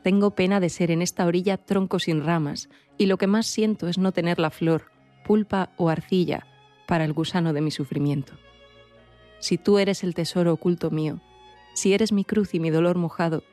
Tengo 0.03 0.35
pena 0.35 0.61
de 0.61 0.69
ser 0.69 0.91
en 0.91 1.01
esta 1.01 1.25
orilla 1.25 1.57
tronco 1.57 1.99
sin 1.99 2.23
ramas 2.23 2.69
y 2.99 3.07
lo 3.07 3.17
que 3.17 3.27
más 3.27 3.47
siento 3.47 3.89
es 3.89 3.97
no 3.97 4.13
tener 4.13 4.39
la 4.39 4.51
flor, 4.51 4.91
pulpa 5.29 5.69
o 5.77 5.91
arcilla 5.91 6.47
para 6.87 7.05
el 7.05 7.13
gusano 7.13 7.53
de 7.53 7.61
mi 7.61 7.71
sufrimiento. 7.71 8.33
Si 9.41 9.59
tú 9.59 9.79
eres 9.79 10.03
el 10.03 10.15
tesoro 10.15 10.55
oculto 10.55 10.91
mío, 10.91 11.21
si 11.75 11.93
eres 11.93 12.13
mi 12.13 12.25
cruz 12.25 12.55
y 12.55 12.61
mi 12.61 12.71
dolor 12.71 12.97
mojado, 12.97 13.45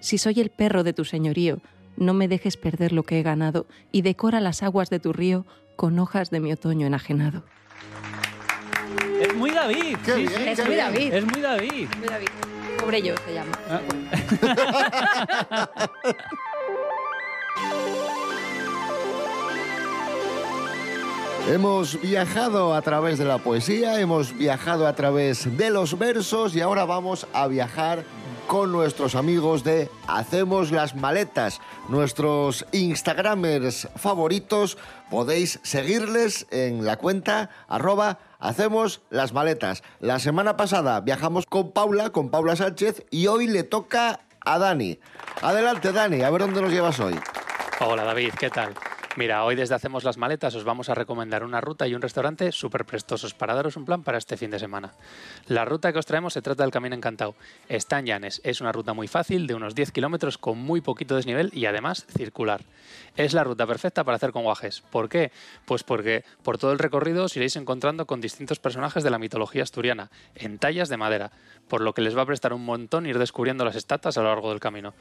si 0.00 0.16
soy 0.16 0.40
el 0.40 0.48
perro 0.48 0.84
de 0.84 0.94
tu 0.94 1.04
señorío, 1.04 1.58
no 1.98 2.14
me 2.14 2.28
dejes 2.28 2.56
perder 2.56 2.92
lo 2.92 3.02
que 3.02 3.20
he 3.20 3.22
ganado 3.22 3.66
y 3.92 4.00
decora 4.00 4.40
las 4.40 4.62
aguas 4.62 4.88
de 4.88 4.98
tu 4.98 5.12
río 5.12 5.44
con 5.76 5.98
hojas 5.98 6.30
de 6.30 6.40
mi 6.40 6.50
otoño 6.50 6.86
enajenado. 6.86 7.44
Es 9.20 9.36
muy 9.36 9.50
David. 9.50 9.98
Qué 10.02 10.14
sí, 10.14 10.20
bien, 10.22 10.32
sí, 10.32 10.44
qué 10.44 10.52
Es 10.52 10.58
muy 10.64 10.74
bien. 10.74 10.86
David. 10.86 11.12
Es 11.12 11.24
muy 11.26 11.40
David. 11.42 11.88
Muy 11.98 12.08
David. 12.08 12.28
Pobre 12.80 13.02
yo 13.02 13.14
se 13.18 13.34
llama. 13.34 13.52
Hemos 21.48 22.00
viajado 22.00 22.74
a 22.74 22.82
través 22.82 23.18
de 23.18 23.24
la 23.24 23.38
poesía, 23.38 24.00
hemos 24.00 24.36
viajado 24.36 24.88
a 24.88 24.96
través 24.96 25.56
de 25.56 25.70
los 25.70 25.96
versos 25.96 26.56
y 26.56 26.60
ahora 26.60 26.84
vamos 26.84 27.28
a 27.32 27.46
viajar 27.46 28.02
con 28.48 28.72
nuestros 28.72 29.14
amigos 29.14 29.62
de 29.62 29.88
Hacemos 30.08 30.72
las 30.72 30.96
Maletas, 30.96 31.60
nuestros 31.88 32.66
Instagramers 32.72 33.88
favoritos. 33.94 34.76
Podéis 35.08 35.60
seguirles 35.62 36.48
en 36.50 36.84
la 36.84 36.96
cuenta 36.96 37.50
arroba 37.68 38.18
Hacemos 38.40 39.02
las 39.10 39.32
Maletas. 39.32 39.84
La 40.00 40.18
semana 40.18 40.56
pasada 40.56 41.00
viajamos 41.00 41.46
con 41.46 41.70
Paula, 41.70 42.10
con 42.10 42.28
Paula 42.30 42.56
Sánchez, 42.56 43.04
y 43.12 43.28
hoy 43.28 43.46
le 43.46 43.62
toca 43.62 44.18
a 44.44 44.58
Dani. 44.58 44.98
Adelante, 45.42 45.92
Dani, 45.92 46.22
a 46.22 46.30
ver 46.30 46.40
dónde 46.40 46.60
nos 46.60 46.72
llevas 46.72 46.98
hoy. 46.98 47.14
Hola 47.78 48.02
David, 48.02 48.32
¿qué 48.36 48.50
tal? 48.50 48.74
Mira, 49.16 49.44
hoy 49.44 49.56
desde 49.56 49.74
Hacemos 49.74 50.04
las 50.04 50.18
Maletas 50.18 50.54
os 50.56 50.64
vamos 50.64 50.90
a 50.90 50.94
recomendar 50.94 51.42
una 51.42 51.62
ruta 51.62 51.88
y 51.88 51.94
un 51.94 52.02
restaurante 52.02 52.52
súper 52.52 52.84
prestosos 52.84 53.32
para 53.32 53.54
daros 53.54 53.78
un 53.78 53.86
plan 53.86 54.02
para 54.02 54.18
este 54.18 54.36
fin 54.36 54.50
de 54.50 54.58
semana. 54.58 54.92
La 55.46 55.64
ruta 55.64 55.90
que 55.90 55.98
os 55.98 56.04
traemos 56.04 56.34
se 56.34 56.42
trata 56.42 56.64
del 56.64 56.70
Camino 56.70 56.94
Encantado. 56.94 57.34
Está 57.66 57.98
en 57.98 58.04
Llanes, 58.04 58.42
es 58.44 58.60
una 58.60 58.72
ruta 58.72 58.92
muy 58.92 59.08
fácil 59.08 59.46
de 59.46 59.54
unos 59.54 59.74
10 59.74 59.92
kilómetros 59.92 60.36
con 60.36 60.58
muy 60.58 60.82
poquito 60.82 61.16
desnivel 61.16 61.50
y 61.54 61.64
además 61.64 62.04
circular. 62.14 62.60
Es 63.16 63.32
la 63.32 63.42
ruta 63.42 63.66
perfecta 63.66 64.04
para 64.04 64.16
hacer 64.16 64.32
con 64.32 64.42
guajes. 64.42 64.82
¿Por 64.82 65.08
qué? 65.08 65.32
Pues 65.64 65.82
porque 65.82 66.22
por 66.42 66.58
todo 66.58 66.72
el 66.72 66.78
recorrido 66.78 67.24
os 67.24 67.36
iréis 67.38 67.56
encontrando 67.56 68.06
con 68.06 68.20
distintos 68.20 68.58
personajes 68.58 69.02
de 69.02 69.08
la 69.08 69.18
mitología 69.18 69.62
asturiana, 69.62 70.10
en 70.34 70.58
tallas 70.58 70.90
de 70.90 70.98
madera, 70.98 71.32
por 71.68 71.80
lo 71.80 71.94
que 71.94 72.02
les 72.02 72.14
va 72.14 72.20
a 72.20 72.26
prestar 72.26 72.52
un 72.52 72.66
montón 72.66 73.06
ir 73.06 73.18
descubriendo 73.18 73.64
las 73.64 73.76
estatuas 73.76 74.18
a 74.18 74.22
lo 74.22 74.28
largo 74.28 74.50
del 74.50 74.60
camino. 74.60 74.92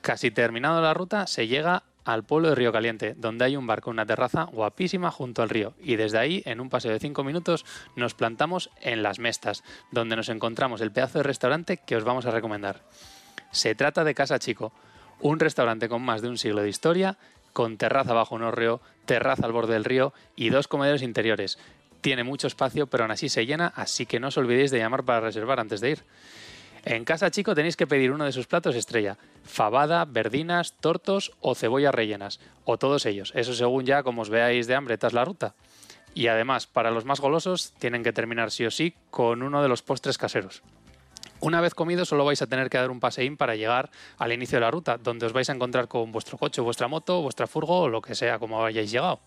Casi 0.00 0.30
terminado 0.30 0.80
la 0.80 0.94
ruta, 0.94 1.26
se 1.26 1.46
llega 1.46 1.82
al 2.04 2.24
pueblo 2.24 2.48
de 2.48 2.54
Río 2.54 2.72
Caliente, 2.72 3.14
donde 3.16 3.44
hay 3.44 3.56
un 3.56 3.66
bar 3.66 3.82
con 3.82 3.92
una 3.92 4.06
terraza 4.06 4.44
guapísima 4.44 5.10
junto 5.10 5.42
al 5.42 5.50
río. 5.50 5.74
Y 5.78 5.96
desde 5.96 6.18
ahí, 6.18 6.42
en 6.46 6.60
un 6.60 6.70
paseo 6.70 6.92
de 6.92 6.98
5 6.98 7.22
minutos, 7.22 7.66
nos 7.96 8.14
plantamos 8.14 8.70
en 8.80 9.02
Las 9.02 9.18
Mestas, 9.18 9.62
donde 9.90 10.16
nos 10.16 10.28
encontramos 10.28 10.80
el 10.80 10.90
pedazo 10.90 11.18
de 11.18 11.24
restaurante 11.24 11.76
que 11.76 11.96
os 11.96 12.04
vamos 12.04 12.26
a 12.26 12.30
recomendar. 12.30 12.82
Se 13.50 13.74
trata 13.74 14.04
de 14.04 14.14
Casa 14.14 14.38
Chico, 14.38 14.72
un 15.20 15.38
restaurante 15.38 15.88
con 15.88 16.02
más 16.02 16.22
de 16.22 16.28
un 16.28 16.38
siglo 16.38 16.62
de 16.62 16.70
historia, 16.70 17.18
con 17.52 17.76
terraza 17.76 18.14
bajo 18.14 18.34
un 18.34 18.42
hórreo, 18.42 18.80
terraza 19.04 19.44
al 19.44 19.52
borde 19.52 19.74
del 19.74 19.84
río 19.84 20.14
y 20.36 20.50
dos 20.50 20.68
comedores 20.68 21.02
interiores. 21.02 21.58
Tiene 22.00 22.24
mucho 22.24 22.46
espacio, 22.46 22.86
pero 22.86 23.04
aún 23.04 23.10
así 23.10 23.28
se 23.28 23.44
llena, 23.44 23.72
así 23.76 24.06
que 24.06 24.20
no 24.20 24.28
os 24.28 24.38
olvidéis 24.38 24.70
de 24.70 24.78
llamar 24.78 25.04
para 25.04 25.20
reservar 25.20 25.60
antes 25.60 25.80
de 25.80 25.90
ir. 25.90 26.04
En 26.84 27.04
Casa 27.04 27.30
Chico 27.30 27.54
tenéis 27.54 27.76
que 27.76 27.86
pedir 27.86 28.10
uno 28.10 28.24
de 28.24 28.32
sus 28.32 28.46
platos 28.46 28.74
estrella, 28.74 29.18
fabada, 29.44 30.04
verdinas, 30.06 30.74
tortos 30.80 31.32
o 31.40 31.54
cebollas 31.54 31.94
rellenas, 31.94 32.40
o 32.64 32.78
todos 32.78 33.04
ellos, 33.04 33.32
eso 33.34 33.54
según 33.54 33.84
ya 33.84 34.02
como 34.02 34.22
os 34.22 34.30
veáis 34.30 34.66
de 34.66 34.74
hambre 34.74 34.96
tras 34.96 35.12
la 35.12 35.24
ruta. 35.24 35.54
Y 36.14 36.26
además, 36.26 36.66
para 36.66 36.90
los 36.90 37.04
más 37.04 37.20
golosos, 37.20 37.72
tienen 37.78 38.02
que 38.02 38.12
terminar 38.12 38.50
sí 38.50 38.64
o 38.64 38.70
sí 38.70 38.94
con 39.10 39.42
uno 39.42 39.62
de 39.62 39.68
los 39.68 39.82
postres 39.82 40.18
caseros. 40.18 40.62
Una 41.40 41.60
vez 41.60 41.74
comido, 41.74 42.04
solo 42.04 42.24
vais 42.24 42.40
a 42.42 42.46
tener 42.46 42.68
que 42.68 42.78
dar 42.78 42.90
un 42.90 43.00
paseín 43.00 43.36
para 43.36 43.56
llegar 43.56 43.90
al 44.18 44.32
inicio 44.32 44.56
de 44.56 44.60
la 44.60 44.70
ruta, 44.70 44.98
donde 44.98 45.26
os 45.26 45.32
vais 45.32 45.48
a 45.48 45.52
encontrar 45.54 45.88
con 45.88 46.12
vuestro 46.12 46.36
coche, 46.36 46.60
vuestra 46.60 46.86
moto, 46.86 47.22
vuestra 47.22 47.46
furgo 47.46 47.80
o 47.80 47.88
lo 47.88 48.02
que 48.02 48.14
sea, 48.14 48.38
como 48.38 48.64
hayáis 48.64 48.90
llegado. 48.90 49.20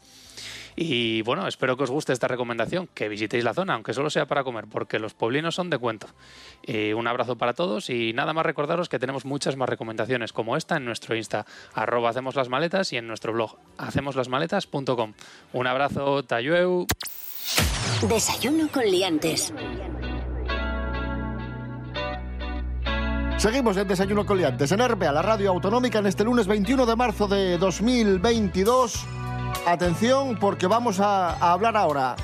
Y 0.75 1.22
bueno, 1.22 1.48
espero 1.48 1.77
que 1.77 1.84
os 1.84 1.91
guste 1.91 2.13
esta 2.13 2.27
recomendación, 2.27 2.88
que 2.93 3.08
visitéis 3.10 3.43
la 3.43 3.53
zona, 3.53 3.75
aunque 3.75 3.93
solo 3.93 4.10
sea 4.10 4.25
para 4.25 4.43
comer, 4.43 4.65
porque 4.70 5.00
los 5.00 5.13
pueblinos 5.13 5.55
son 5.55 5.70
de 5.70 5.77
cuento. 5.77 6.08
Eh, 6.63 6.93
un 6.93 7.08
abrazo 7.08 7.36
para 7.36 7.53
todos 7.53 7.89
y 7.89 8.13
nada 8.13 8.34
más 8.34 8.46
recordaros 8.46 8.89
que 8.89 9.00
tenemos 9.00 9.25
muchas 9.25 9.55
más 9.55 9.70
recomendaciones 9.70 10.34
como 10.34 10.58
esta 10.58 10.77
en 10.77 10.86
nuestro 10.86 11.15
Insta, 11.15 11.46
arroba 11.74 12.10
hacemos 12.10 12.36
las 12.36 12.50
maletas 12.50 12.91
y 12.93 12.98
en 12.98 13.08
nuestro 13.08 13.34
blog, 13.34 13.58
hacemoslasmaletas.com. 13.77 15.13
Un 15.53 15.67
abrazo, 15.67 16.24
Tayueu. 16.24 16.88
Desayuno 18.08 18.67
con 18.72 18.84
liantes. 18.84 19.53
Seguimos 23.43 23.75
en 23.75 23.89
Desayuno 23.89 24.25
Coliantes 24.25 24.71
en 24.71 24.79
RPA, 24.79 25.12
la 25.12 25.21
radio 25.21 25.50
autonómica, 25.50 26.00
en 26.00 26.05
este 26.05 26.23
lunes 26.23 26.47
21 26.47 26.85
de 26.85 26.95
marzo 26.95 27.27
de 27.27 27.57
2022. 27.57 29.05
Atención, 29.67 30.38
porque 30.39 30.65
vamos 30.65 31.01
a, 31.01 31.31
a 31.31 31.51
hablar 31.51 31.75
ahora 31.75 32.15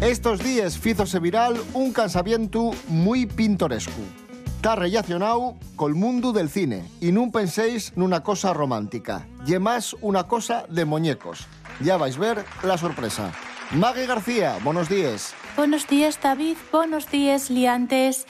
Estos 0.00 0.38
días 0.38 0.78
fízose 0.78 1.18
viral 1.18 1.56
un 1.74 1.92
cansamiento 1.92 2.70
muy 2.86 3.26
pintoresco. 3.26 4.02
Está 4.66 4.74
relacionado 4.74 5.54
col 5.76 5.94
mundo 5.94 6.32
del 6.32 6.50
cine 6.50 6.82
y 7.00 7.12
no 7.12 7.30
penséis 7.30 7.92
nunha 7.94 8.26
cosa 8.26 8.50
romántica. 8.50 9.22
Y 9.46 9.54
más 9.62 9.94
una 10.02 10.26
cosa 10.26 10.66
de 10.66 10.84
muñecos. 10.84 11.46
Ya 11.78 11.96
vais 11.96 12.18
ver 12.18 12.44
la 12.64 12.76
sorpresa. 12.76 13.30
Maggie 13.70 14.06
García, 14.06 14.58
buenos 14.64 14.88
días. 14.88 15.34
Buenos 15.54 15.86
días, 15.86 16.18
David. 16.20 16.56
Buenos 16.72 17.08
días, 17.08 17.48
liantes. 17.48 18.26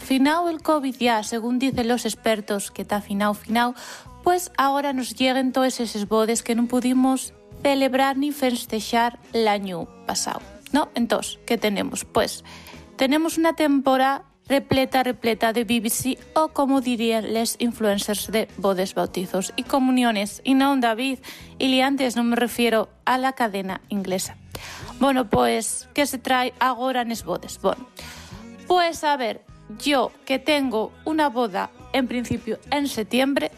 Finao 0.00 0.50
el 0.50 0.62
COVID 0.62 0.96
ya, 0.98 1.22
según 1.22 1.60
dicen 1.60 1.86
los 1.86 2.06
expertos, 2.06 2.72
que 2.72 2.82
está 2.82 3.00
finao, 3.00 3.34
finao, 3.34 3.76
pues 4.24 4.50
ahora 4.58 4.92
nos 4.92 5.14
lleguen 5.14 5.52
todos 5.52 5.78
esos 5.78 6.08
bodes 6.08 6.42
que 6.42 6.56
no 6.56 6.66
pudimos 6.66 7.34
celebrar 7.62 8.16
ni 8.18 8.32
festejar 8.32 9.20
el 9.32 9.46
año 9.46 9.86
pasado. 10.08 10.42
¿No? 10.72 10.88
Entonces, 10.96 11.38
¿qué 11.46 11.56
tenemos? 11.56 12.04
Pues 12.04 12.42
tenemos 12.96 13.38
una 13.38 13.54
temporada 13.54 14.24
repleta, 14.48 15.02
repleta 15.02 15.52
de 15.52 15.64
BBC 15.64 16.18
o 16.34 16.48
como 16.48 16.80
dirían 16.80 17.32
les 17.32 17.56
influencers 17.58 18.32
de 18.32 18.48
bodes, 18.56 18.94
bautizos 18.94 19.52
y 19.56 19.62
comuniones. 19.64 20.40
Y 20.44 20.54
no, 20.54 20.76
David, 20.76 21.18
y 21.58 21.68
liantes 21.68 22.16
no 22.16 22.24
me 22.24 22.36
refiero 22.36 22.88
a 23.04 23.18
la 23.18 23.32
cadena 23.32 23.80
inglesa. 23.88 24.36
Bueno, 24.98 25.28
pues, 25.28 25.88
¿qué 25.94 26.06
se 26.06 26.18
trae 26.18 26.52
ahora 26.58 27.02
en 27.02 27.12
es 27.12 27.24
bodes? 27.24 27.60
Bueno, 27.60 27.88
pues 28.66 29.04
a 29.04 29.16
ver, 29.16 29.44
yo 29.78 30.12
que 30.24 30.38
tengo 30.38 30.92
una 31.04 31.28
boda 31.28 31.70
en 31.92 32.08
principio 32.08 32.58
en 32.70 32.88
septiembre, 32.88 33.50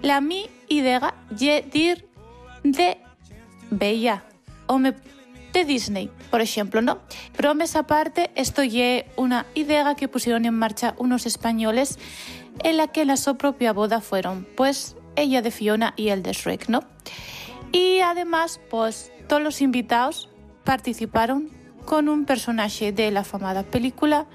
la 0.00 0.20
mi 0.20 0.48
idea 0.68 1.14
ye 1.36 1.62
dir 1.62 2.08
de 2.62 2.98
Bella 3.70 4.24
o 4.66 4.78
me 4.78 4.94
de 5.52 5.64
Disney, 5.64 6.10
por 6.30 6.40
ejemplo, 6.40 6.82
¿no? 6.82 7.00
Pero 7.36 7.54
mes 7.54 7.76
aparte, 7.76 8.30
esto 8.34 8.62
ye 8.62 9.06
una 9.16 9.46
idea 9.54 9.94
que 9.94 10.08
pusieron 10.08 10.44
en 10.44 10.54
marcha 10.54 10.94
unos 10.98 11.26
españoles 11.26 11.98
en 12.62 12.76
la 12.76 12.88
que 12.88 13.04
la 13.04 13.16
su 13.16 13.36
propia 13.36 13.72
boda 13.72 14.00
fueron, 14.00 14.46
pues, 14.56 14.96
ella 15.16 15.42
de 15.42 15.50
Fiona 15.50 15.94
y 15.96 16.08
el 16.08 16.22
de 16.22 16.32
Shrek, 16.32 16.68
¿no? 16.68 16.84
Y 17.70 18.00
además, 18.00 18.60
pues, 18.70 19.12
todos 19.28 19.42
los 19.42 19.60
invitados 19.60 20.28
participaron 20.64 21.50
con 21.84 22.08
un 22.08 22.24
personaje 22.24 22.92
de 22.92 23.10
la 23.10 23.20
afamada 23.20 23.62
película 23.62 24.26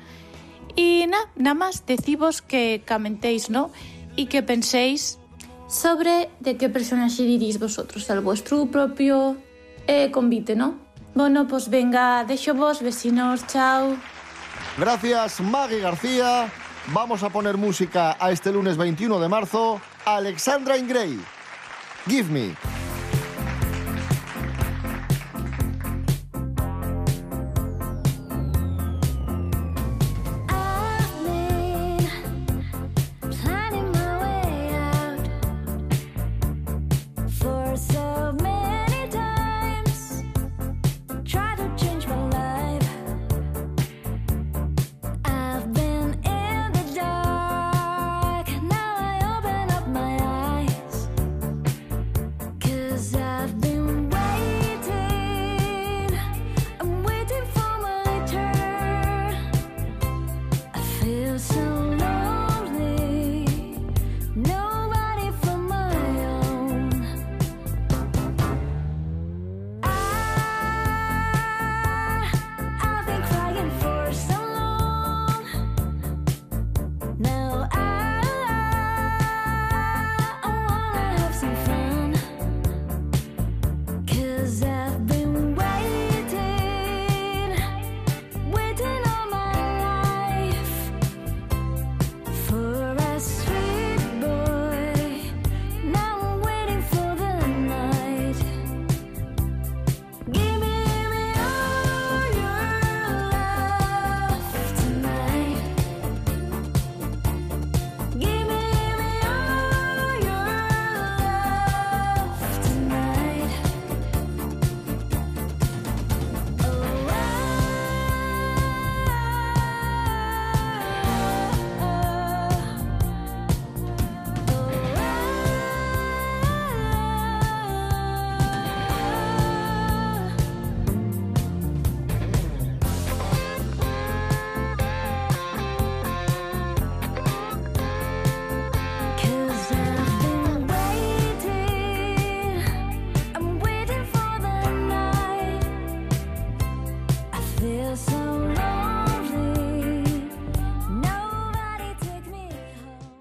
y 0.76 1.06
nada, 1.08 1.32
nada 1.36 1.54
más 1.54 1.86
decimos 1.86 2.42
que 2.42 2.84
comentéis, 2.88 3.50
¿no? 3.50 3.72
Y 4.16 4.28
que 4.28 4.44
penséis 4.44 5.18
sobre 5.68 6.30
de 6.40 6.58
qué 6.58 6.70
personaje 6.70 7.24
dirís 7.24 7.60
vosotros, 7.60 8.10
al 8.10 8.22
vuestro 8.22 8.66
propio 8.68 9.38
eh, 9.88 10.12
convite, 10.12 10.56
¿no? 10.56 10.87
Bueno, 11.18 11.48
pues 11.48 11.68
venga, 11.68 12.24
dejo 12.26 12.54
vos, 12.54 12.80
vecinos, 12.84 13.48
chao. 13.48 13.98
Gracias, 14.78 15.42
Maggie 15.42 15.80
García. 15.80 16.48
Vamos 16.94 17.24
a 17.24 17.32
poner 17.32 17.58
música 17.58 18.16
a 18.20 18.30
este 18.30 18.52
lunes 18.52 18.78
21 18.78 19.20
de 19.20 19.28
marzo. 19.28 19.82
Alexandra 20.06 20.78
Ingray. 20.78 21.20
Give 22.08 22.30
me. 22.30 22.77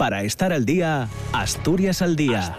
Para 0.06 0.22
estar 0.22 0.52
al 0.52 0.64
día, 0.64 1.08
Asturias 1.32 2.00
al 2.00 2.14
día. 2.14 2.56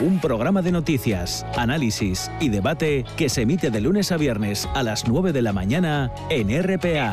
Un 0.00 0.20
programa 0.20 0.62
de 0.62 0.70
noticias, 0.70 1.44
análisis 1.56 2.30
y 2.38 2.48
debate 2.48 3.04
que 3.16 3.28
se 3.28 3.42
emite 3.42 3.72
de 3.72 3.80
lunes 3.80 4.12
a 4.12 4.16
viernes 4.18 4.68
a 4.72 4.84
las 4.84 5.08
9 5.08 5.32
de 5.32 5.42
la 5.42 5.52
mañana 5.52 6.12
en 6.30 6.50
RPA. 6.62 7.12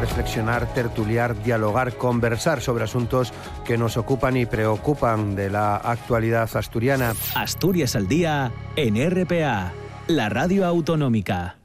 reflexionar, 0.00 0.66
tertuliar, 0.74 1.40
dialogar, 1.44 1.96
conversar 1.96 2.60
sobre 2.60 2.82
asuntos 2.82 3.32
que 3.64 3.78
nos 3.78 3.96
ocupan 3.96 4.36
y 4.36 4.46
preocupan 4.46 5.36
de 5.36 5.48
la 5.48 5.76
actualidad 5.76 6.50
asturiana. 6.52 7.14
Asturias 7.36 7.94
al 7.94 8.08
día 8.08 8.50
en 8.74 8.96
RPA, 8.96 9.70
la 10.08 10.28
radio 10.28 10.66
autonómica. 10.66 11.59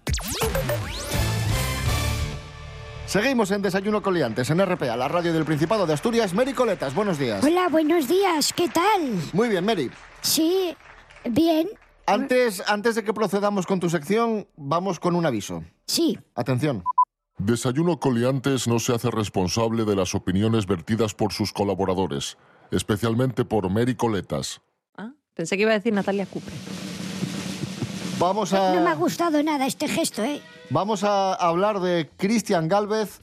Seguimos 3.16 3.50
en 3.52 3.62
Desayuno 3.62 4.02
Coliantes 4.02 4.50
en 4.50 4.60
RPA, 4.60 4.98
la 4.98 5.08
radio 5.08 5.32
del 5.32 5.46
Principado 5.46 5.88
de 5.88 5.94
Asturias. 5.94 6.34
Mary 6.34 6.52
Coletas, 6.52 6.94
buenos 6.94 7.18
días. 7.18 7.42
Hola, 7.46 7.70
buenos 7.70 8.10
días, 8.10 8.52
¿qué 8.52 8.68
tal? 8.68 9.14
Muy 9.32 9.48
bien, 9.48 9.64
Mary. 9.66 9.90
Sí, 10.20 10.76
bien, 11.24 11.70
Antes, 12.08 12.62
antes 12.68 12.96
de 12.96 13.06
que 13.06 13.14
procedamos 13.14 13.66
con 13.68 13.80
tu 13.80 13.90
sección, 13.90 14.50
vamos 14.58 15.00
con 15.00 15.16
un 15.16 15.26
aviso. 15.26 15.64
sí. 15.86 16.20
Atención. 16.36 16.84
Desayuno 17.38 18.02
Coliantes 18.02 18.68
no 18.68 18.80
se 18.80 18.94
hace 18.94 19.10
responsable 19.10 19.86
de 19.86 19.96
las 19.96 20.14
opiniones 20.14 20.66
vertidas 20.66 21.14
por 21.14 21.32
sus 21.32 21.54
colaboradores, 21.54 22.38
especialmente 22.70 23.46
por 23.46 23.70
Mary 23.70 23.96
Coletas. 23.96 24.60
Pensé 25.34 25.56
que 25.56 25.62
iba 25.62 25.72
a 25.72 25.76
decir 25.76 25.94
Natalia 25.94 26.26
Cupre. 26.26 26.54
Vamos 28.20 28.52
No 28.52 28.82
me 28.82 28.90
ha 28.90 28.92
a, 28.92 28.96
gustado 28.96 29.42
nada 29.42 29.66
este 29.68 29.88
gesto, 29.88 30.22
¿eh? 30.22 30.42
Vamos 30.70 31.04
a 31.04 31.34
hablar 31.34 31.80
de 31.80 32.10
Cristian 32.18 32.68
Galvez 32.68 33.22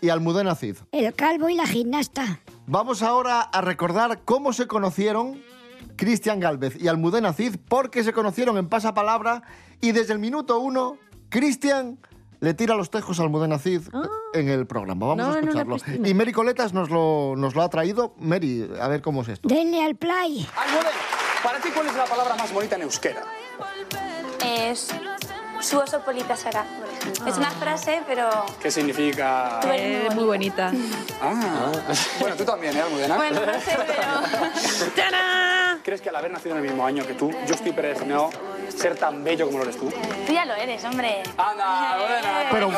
y 0.00 0.08
Almudena 0.08 0.54
Cid. 0.54 0.76
El 0.92 1.14
calvo 1.14 1.48
y 1.48 1.54
la 1.54 1.66
gimnasta. 1.66 2.40
Vamos 2.66 3.02
ahora 3.02 3.40
a 3.40 3.60
recordar 3.60 4.20
cómo 4.24 4.52
se 4.52 4.66
conocieron 4.66 5.40
Cristian 5.96 6.40
Galvez 6.40 6.76
y 6.80 6.88
Almudena 6.88 7.32
Cid, 7.32 7.56
porque 7.68 8.04
se 8.04 8.12
conocieron 8.12 8.56
en 8.58 8.68
pasapalabra 8.68 9.42
y 9.80 9.92
desde 9.92 10.12
el 10.12 10.18
minuto 10.18 10.58
uno, 10.60 10.96
Cristian 11.28 11.98
le 12.40 12.54
tira 12.54 12.76
los 12.76 12.90
tejos 12.90 13.18
a 13.18 13.22
Almudena 13.24 13.58
Cid 13.58 13.82
en 14.32 14.48
el 14.48 14.66
programa. 14.66 15.06
Vamos 15.08 15.16
No, 15.18 15.24
a 15.24 15.26
no, 15.28 15.32
no, 15.34 15.40
escucharlo. 15.40 15.76
Cristina. 15.78 16.08
y 16.08 16.14
Mary 16.14 16.32
Coletas 16.32 16.72
nos 16.72 16.88
lo, 16.90 17.34
nos 17.36 17.54
lo 17.56 17.62
ha 17.62 17.68
traído. 17.68 18.14
Mary, 18.18 18.68
a 18.80 18.86
ver 18.88 19.02
cómo 19.02 19.22
es 19.22 19.28
esto. 19.28 19.48
Denle 19.48 19.82
al 19.84 19.96
play. 19.96 20.46
Almudena, 20.56 20.90
para 21.42 21.60
ti, 21.60 21.70
¿cuál 21.74 21.86
es 21.88 21.94
la 21.96 22.04
palabra 22.04 22.36
más 22.36 22.52
bonita 22.52 22.76
en 22.76 22.82
euskera? 22.82 23.24
Es 24.44 24.88
su 25.60 25.78
oso 25.78 26.00
polita 26.00 26.36
será, 26.36 26.64
por 26.64 26.88
ejemplo. 26.88 27.26
Es 27.26 27.36
una 27.36 27.50
frase, 27.50 28.02
pero... 28.06 28.28
¿Qué 28.60 28.70
significa? 28.70 29.58
Tú 29.60 29.68
eres 29.68 30.06
muy 30.06 30.14
muy 30.16 30.24
bonita. 30.24 30.72
Ah, 31.20 31.72
bueno, 32.20 32.36
tú 32.36 32.44
también, 32.44 32.76
¿eh, 32.76 32.80
Almudena? 32.80 33.16
Bueno, 33.16 33.40
no 33.44 33.52
sé, 33.54 33.76
pero... 33.86 34.02
¿Crees 35.82 36.00
que 36.00 36.10
al 36.10 36.16
haber 36.16 36.30
nacido 36.30 36.52
en 36.56 36.62
el 36.62 36.68
mismo 36.68 36.86
año 36.86 37.04
que 37.04 37.14
tú, 37.14 37.32
yo 37.44 37.54
estoy 37.54 37.72
predestinado 37.72 38.26
a 38.28 38.70
ser 38.70 38.94
tan 38.96 39.24
bello 39.24 39.46
como 39.46 39.58
lo 39.58 39.64
eres 39.64 39.78
tú? 39.78 39.90
Tú 40.26 40.32
ya 40.32 40.44
lo 40.44 40.54
eres, 40.54 40.84
hombre. 40.84 41.22
Anda, 41.36 41.94
Almudena. 41.94 42.48
Pero- 42.52 42.70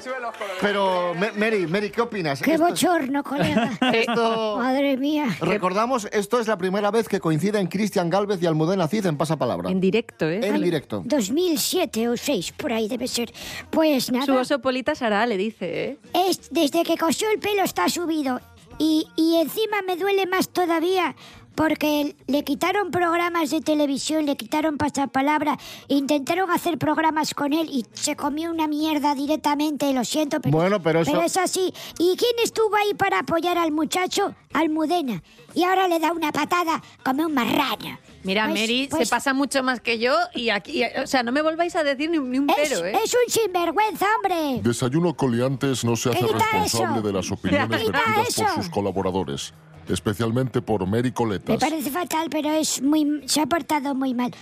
Sube 0.00 0.20
los 0.20 0.32
colores. 0.36 0.58
Pero, 0.60 1.14
Ma- 1.14 1.30
Mary, 1.36 1.66
Mary, 1.66 1.90
¿qué 1.90 2.00
opinas? 2.02 2.40
Qué 2.42 2.52
Esto- 2.54 2.66
bochorno, 2.66 3.22
colega. 3.22 3.70
Esto- 3.92 4.56
Madre 4.58 4.96
mía. 4.96 5.26
Recordamos, 5.40 6.06
esto 6.12 6.38
es 6.40 6.46
la 6.48 6.56
primera 6.58 6.90
vez 6.90 7.08
que 7.08 7.20
coinciden 7.20 7.66
Cristian 7.66 8.10
Galvez 8.10 8.42
y 8.42 8.46
Almudena 8.46 8.88
Cid 8.88 9.06
en 9.06 9.16
pasapalabra. 9.16 9.70
En 9.70 9.80
directo, 9.80 10.28
¿eh? 10.28 10.40
En 10.46 10.60
directo. 10.62 11.02
2007 11.04 12.08
o 12.08 12.16
6, 12.16 12.52
por 12.52 12.72
ahí 12.72 12.88
debe 12.88 13.08
ser. 13.08 13.32
Pues 13.70 14.10
nada. 14.12 14.26
Su 14.26 14.34
oso 14.34 14.60
polita 14.60 14.94
Sara 14.94 15.26
le 15.26 15.36
dice, 15.36 15.84
¿eh? 15.84 15.98
Es, 16.28 16.50
desde 16.50 16.82
que 16.82 16.96
cosió 16.96 17.28
el 17.30 17.38
pelo 17.38 17.62
está 17.62 17.88
subido. 17.88 18.40
Y, 18.78 19.06
y 19.16 19.36
encima 19.36 19.80
me 19.86 19.96
duele 19.96 20.26
más 20.26 20.50
todavía 20.50 21.16
porque 21.56 22.14
le 22.28 22.44
quitaron 22.44 22.90
programas 22.92 23.50
de 23.50 23.60
televisión, 23.60 24.26
le 24.26 24.36
quitaron 24.36 24.76
pasapalabra, 24.76 25.58
intentaron 25.88 26.50
hacer 26.50 26.78
programas 26.78 27.34
con 27.34 27.52
él 27.52 27.68
y 27.72 27.84
se 27.94 28.14
comió 28.14 28.50
una 28.52 28.68
mierda 28.68 29.14
directamente, 29.14 29.92
lo 29.92 30.04
siento, 30.04 30.40
pero, 30.40 30.56
Bueno, 30.56 30.80
pero 30.82 31.00
eso- 31.00 31.20
es 31.22 31.36
así. 31.36 31.72
¿Y 31.98 32.14
quién 32.16 32.32
estuvo 32.44 32.76
ahí 32.76 32.94
para 32.94 33.20
apoyar 33.20 33.58
al 33.58 33.72
muchacho? 33.72 34.34
Almudena. 34.52 35.22
Y 35.54 35.64
ahora 35.64 35.88
le 35.88 35.98
da 35.98 36.12
una 36.12 36.30
patada 36.32 36.82
como 37.04 37.24
un 37.26 37.34
marrano. 37.34 37.98
Mira, 38.22 38.46
Pues- 38.48 38.60
Mary 38.60 38.88
pues- 38.90 39.08
se 39.08 39.14
pasa 39.14 39.32
mucho 39.32 39.62
más 39.62 39.80
que 39.80 39.98
yo 39.98 40.14
y 40.34 40.50
aquí, 40.50 40.82
o 41.02 41.06
sea, 41.06 41.22
no 41.22 41.32
me 41.32 41.40
volváis 41.42 41.74
a 41.76 41.84
decir 41.84 42.10
ni, 42.10 42.18
un- 42.18 42.30
ni 42.30 42.38
un 42.38 42.50
Es, 42.50 42.56
pero, 42.70 42.84
¿eh? 42.86 42.98
es 43.04 43.14
un 43.14 43.32
sinvergüenza, 43.32 44.06
hombre. 44.16 44.60
Desayuno 44.62 45.14
Coliantes 45.16 45.84
no 45.84 45.96
se 45.96 46.10
hace 46.10 46.26
responsable 46.26 46.98
eso. 46.98 47.06
de 47.06 47.12
las 47.12 47.30
opiniones 47.32 47.68
vertidas 47.70 48.28
eso. 48.28 48.42
por 48.44 48.54
sus 48.54 48.68
colaboradores, 48.70 49.54
especialmente 49.88 50.62
por 50.62 50.86
Mary 50.86 51.10
Me 51.10 51.14
Coletas. 51.14 51.56
parece 51.58 51.90
fatal, 51.90 52.28
pero 52.30 52.50
es 52.50 52.82
muy, 52.82 53.22
se 53.26 53.40
ha 53.40 53.46
portado 53.46 53.94
muy 53.94 54.14
mal. 54.14 54.32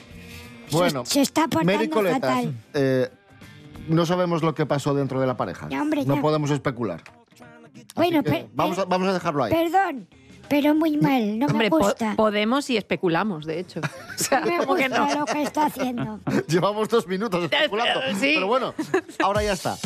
Bueno, 0.70 1.04
se, 1.04 1.20
está 1.20 1.42
portando 1.48 1.72
Mary 1.74 1.88
Coletas, 1.88 2.20
fatal. 2.20 2.54
eh, 2.74 3.10
no 3.88 4.06
sabemos 4.06 4.42
lo 4.42 4.54
que 4.54 4.64
pasó 4.66 4.94
dentro 4.94 5.20
de 5.20 5.26
la 5.26 5.36
pareja. 5.36 5.68
Ya, 5.68 5.82
hombre, 5.82 6.04
no 6.04 6.16
ya. 6.16 6.20
podemos 6.22 6.50
especular. 6.50 7.02
Bueno, 7.94 8.22
vamos, 8.54 8.78
a, 8.78 8.84
vamos 8.86 9.08
a 9.08 9.12
dejarlo 9.12 9.44
ahí. 9.44 9.52
perdón, 9.52 10.08
pero 10.48 10.74
muy 10.74 10.96
mal, 10.96 11.38
no 11.38 11.46
Hombre, 11.46 11.66
me 11.66 11.70
po- 11.70 11.78
gusta. 11.78 12.14
podemos 12.16 12.68
y 12.70 12.76
especulamos, 12.76 13.46
de 13.46 13.60
hecho. 13.60 13.80
O 14.14 14.18
sea, 14.22 14.40
No 14.40 14.46
me 14.46 14.58
que 14.58 14.64
gusta 14.66 14.88
no. 14.88 15.20
lo 15.20 15.24
que 15.26 15.42
está 15.42 15.66
haciendo. 15.66 16.20
Llevamos 16.48 16.88
dos 16.88 17.06
minutos 17.06 17.44
especulando. 17.44 18.00
Sí. 18.18 18.32
Pero 18.34 18.46
bueno, 18.46 18.74
ahora 19.22 19.42
ya 19.42 19.52
está. 19.52 19.76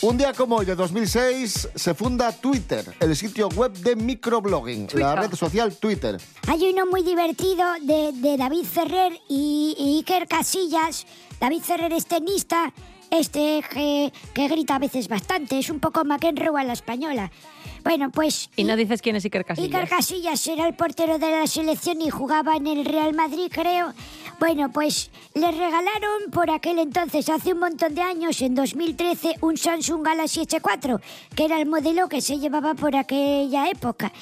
Un 0.00 0.16
día 0.16 0.32
como 0.32 0.56
hoy 0.56 0.64
de 0.64 0.76
2006 0.76 1.70
se 1.74 1.92
funda 1.94 2.30
Twitter, 2.30 2.84
el 3.00 3.16
sitio 3.16 3.48
web 3.48 3.72
de 3.72 3.96
microblogging, 3.96 4.82
la 4.82 4.86
Twitter. 5.14 5.18
red 5.18 5.34
social 5.34 5.74
Twitter. 5.74 6.20
Hay 6.46 6.70
uno 6.72 6.86
muy 6.86 7.02
divertido 7.02 7.66
de, 7.82 8.12
de 8.12 8.36
David 8.36 8.64
Ferrer 8.64 9.12
y, 9.28 9.74
y 9.76 9.98
Iker 9.98 10.28
Casillas. 10.28 11.04
David 11.40 11.62
Ferrer 11.62 11.92
es 11.92 12.06
tenista, 12.06 12.72
este 13.10 13.64
que, 13.72 14.12
que 14.34 14.46
grita 14.46 14.76
a 14.76 14.78
veces 14.78 15.08
bastante, 15.08 15.58
es 15.58 15.68
un 15.68 15.80
poco 15.80 16.04
McEnroe 16.04 16.60
a 16.60 16.64
la 16.64 16.74
española. 16.74 17.32
Bueno, 17.88 18.10
pues 18.10 18.50
Y 18.54 18.64
no 18.64 18.76
dices 18.76 19.00
quién 19.00 19.16
es 19.16 19.24
Iker 19.24 19.46
Casillas. 19.46 19.74
Iker 19.74 19.88
Casillas 19.88 20.46
era 20.46 20.68
el 20.68 20.74
portero 20.74 21.18
de 21.18 21.30
la 21.30 21.46
selección 21.46 22.02
y 22.02 22.10
jugaba 22.10 22.54
en 22.54 22.66
el 22.66 22.84
Real 22.84 23.14
Madrid, 23.14 23.50
creo. 23.50 23.94
Bueno, 24.38 24.70
pues 24.70 25.10
le 25.32 25.50
regalaron 25.50 26.30
por 26.30 26.50
aquel 26.50 26.80
entonces, 26.80 27.30
hace 27.30 27.54
un 27.54 27.60
montón 27.60 27.94
de 27.94 28.02
años, 28.02 28.42
en 28.42 28.54
2013, 28.54 29.36
un 29.40 29.56
Samsung 29.56 30.04
Galaxy 30.04 30.42
S4, 30.42 31.00
que 31.34 31.46
era 31.46 31.58
el 31.58 31.66
modelo 31.66 32.10
que 32.10 32.20
se 32.20 32.38
llevaba 32.38 32.74
por 32.74 32.94
aquella 32.94 33.70
época. 33.70 34.12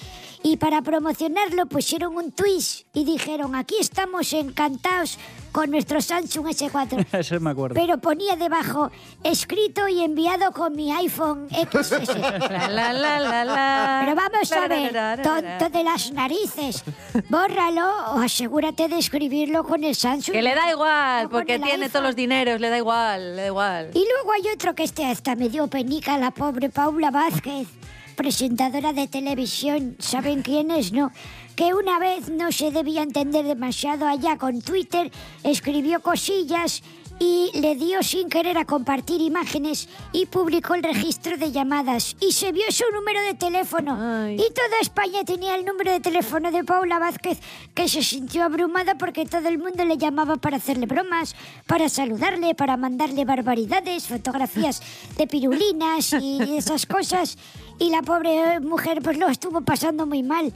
Y 0.47 0.59
para 0.59 0.81
promocionarlo 0.81 1.67
pusieron 1.67 2.15
un 2.17 2.31
twist 2.31 2.87
y 2.95 3.05
dijeron, 3.05 3.57
aquí 3.57 3.75
estamos 3.81 4.33
encantados 4.33 5.19
con 5.51 5.73
nuestro 5.73 6.01
Samsung 6.01 6.47
S4. 6.47 7.05
Eso 7.19 7.41
me 7.41 7.51
acuerdo. 7.51 7.75
Pero 7.75 7.99
ponía 7.99 8.37
debajo, 8.37 8.93
escrito 9.25 9.89
y 9.89 10.03
enviado 10.03 10.53
con 10.53 10.77
mi 10.77 10.93
iPhone 10.93 11.49
XS. 11.51 12.17
La, 12.71 12.93
la, 12.93 13.45
la. 13.45 14.03
Pero 14.05 14.15
vamos 14.15 14.53
a 14.53 14.69
ver, 14.69 15.21
tonto 15.21 15.69
de 15.69 15.83
las 15.83 16.13
narices. 16.13 16.85
Bórralo 17.29 18.15
o 18.15 18.21
asegúrate 18.21 18.87
de 18.87 18.99
escribirlo 18.99 19.65
con 19.65 19.83
el 19.83 19.97
Samsung. 19.97 20.33
Que 20.33 20.43
le 20.43 20.55
da 20.55 20.71
igual, 20.71 21.29
porque 21.29 21.59
tiene 21.59 21.73
iPhone. 21.73 21.91
todos 21.91 22.05
los 22.05 22.15
dineros, 22.15 22.61
le 22.61 22.69
da 22.69 22.79
igual, 22.79 23.35
le 23.35 23.43
da 23.43 23.47
igual. 23.49 23.91
Y 23.95 24.07
luego 24.15 24.31
hay 24.31 24.55
otro 24.55 24.77
que 24.77 24.85
este 24.85 25.05
hasta 25.07 25.35
me 25.35 25.49
dio 25.49 25.67
penica, 25.67 26.17
la 26.19 26.31
pobre 26.31 26.71
Paula 26.71 27.11
Vázquez, 27.11 27.67
presentadora 28.16 28.92
de 28.92 29.07
televisión. 29.07 29.96
¿Saben 30.00 30.42
quién 30.42 30.70
es, 30.70 30.92
no? 30.92 31.12
Que 31.55 31.74
una 31.74 31.98
vez 31.98 32.29
no 32.31 32.50
se 32.50 32.70
debía 32.72 33.02
entender 33.02 33.44
demasiado 33.44 34.07
allá 34.09 34.37
con 34.38 34.61
Twitter, 34.61 35.12
escribió 35.44 36.00
cosillas 36.00 36.83
y 37.18 37.50
le 37.55 37.76
dio 37.76 38.02
sin 38.02 38.29
querer 38.29 38.59
a 38.59 38.64
compartir 38.64 39.20
imágenes 39.20 39.88
y 40.12 40.26
publicó 40.26 40.74
el 40.74 40.83
registro 40.83 41.37
de 41.37 41.52
llamadas. 41.52 42.16
Y 42.20 42.33
se 42.33 42.52
vio 42.52 42.64
su 42.70 42.85
número 42.92 43.20
de 43.22 43.35
teléfono. 43.35 44.31
Y 44.31 44.37
toda 44.37 44.81
España 44.81 45.24
tenía 45.24 45.57
el 45.57 45.64
número 45.64 45.92
de 45.92 46.00
teléfono 46.00 46.50
de 46.50 46.64
Paula 46.64 46.98
Vázquez 46.98 47.38
que 47.74 47.88
se 47.88 48.02
sintió 48.02 48.44
abrumada 48.44 48.96
porque 48.96 49.24
todo 49.24 49.48
el 49.48 49.59
mundo 49.59 49.85
le 49.85 49.96
llamaba 49.96 50.37
para 50.37 50.59
hacerle 50.59 50.87
bromas, 50.87 51.35
para 51.66 51.88
saludarle, 51.88 52.55
para 52.55 52.76
mandarle 52.76 53.24
barbaridades, 53.24 54.07
fotografías 54.07 54.83
de 55.16 55.26
pirulinas 55.26 56.12
y 56.20 56.57
esas 56.57 56.87
cosas. 56.87 57.38
Y 57.79 57.90
la 57.90 58.02
pobre 58.02 58.61
mujer 58.61 59.00
pues 59.02 59.18
lo 59.18 59.29
estuvo 59.29 59.61
pasando 59.62 60.07
muy 60.07 60.22
mal 60.22 60.52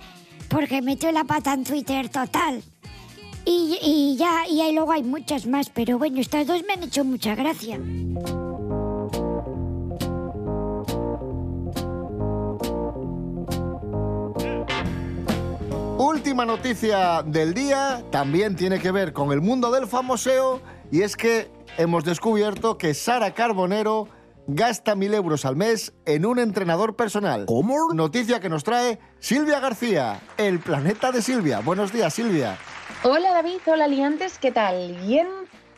porque 0.48 0.82
metió 0.82 1.12
la 1.12 1.24
pata 1.24 1.54
en 1.54 1.64
Twitter 1.64 2.08
total. 2.08 2.62
Y, 3.52 3.80
y 3.82 4.16
ya, 4.16 4.46
y 4.48 4.60
ahí 4.60 4.72
luego 4.72 4.92
hay 4.92 5.02
muchas 5.02 5.44
más, 5.44 5.70
pero 5.70 5.98
bueno, 5.98 6.20
estas 6.20 6.46
dos 6.46 6.62
me 6.68 6.74
han 6.74 6.84
hecho 6.84 7.04
mucha 7.04 7.34
gracia. 7.34 7.80
Última 15.98 16.46
noticia 16.46 17.24
del 17.24 17.52
día 17.52 18.04
también 18.12 18.54
tiene 18.54 18.78
que 18.78 18.92
ver 18.92 19.12
con 19.12 19.32
el 19.32 19.40
mundo 19.40 19.72
del 19.72 19.88
famoseo 19.88 20.60
y 20.92 21.02
es 21.02 21.16
que 21.16 21.50
hemos 21.76 22.04
descubierto 22.04 22.78
que 22.78 22.94
Sara 22.94 23.34
Carbonero 23.34 24.06
gasta 24.46 24.94
1.000 24.94 25.14
euros 25.14 25.44
al 25.44 25.56
mes 25.56 25.92
en 26.06 26.24
un 26.24 26.38
entrenador 26.38 26.94
personal. 26.94 27.46
¿Cómo? 27.46 27.92
Noticia 27.94 28.38
que 28.38 28.48
nos 28.48 28.62
trae 28.62 29.00
Silvia 29.18 29.58
García, 29.58 30.20
el 30.36 30.60
planeta 30.60 31.10
de 31.10 31.20
Silvia. 31.20 31.58
Buenos 31.58 31.92
días, 31.92 32.14
Silvia. 32.14 32.56
Hola 33.02 33.32
David, 33.32 33.60
hola 33.64 33.88
Liantes, 33.88 34.38
¿qué 34.38 34.52
tal? 34.52 34.94
¿Bien? 35.06 35.26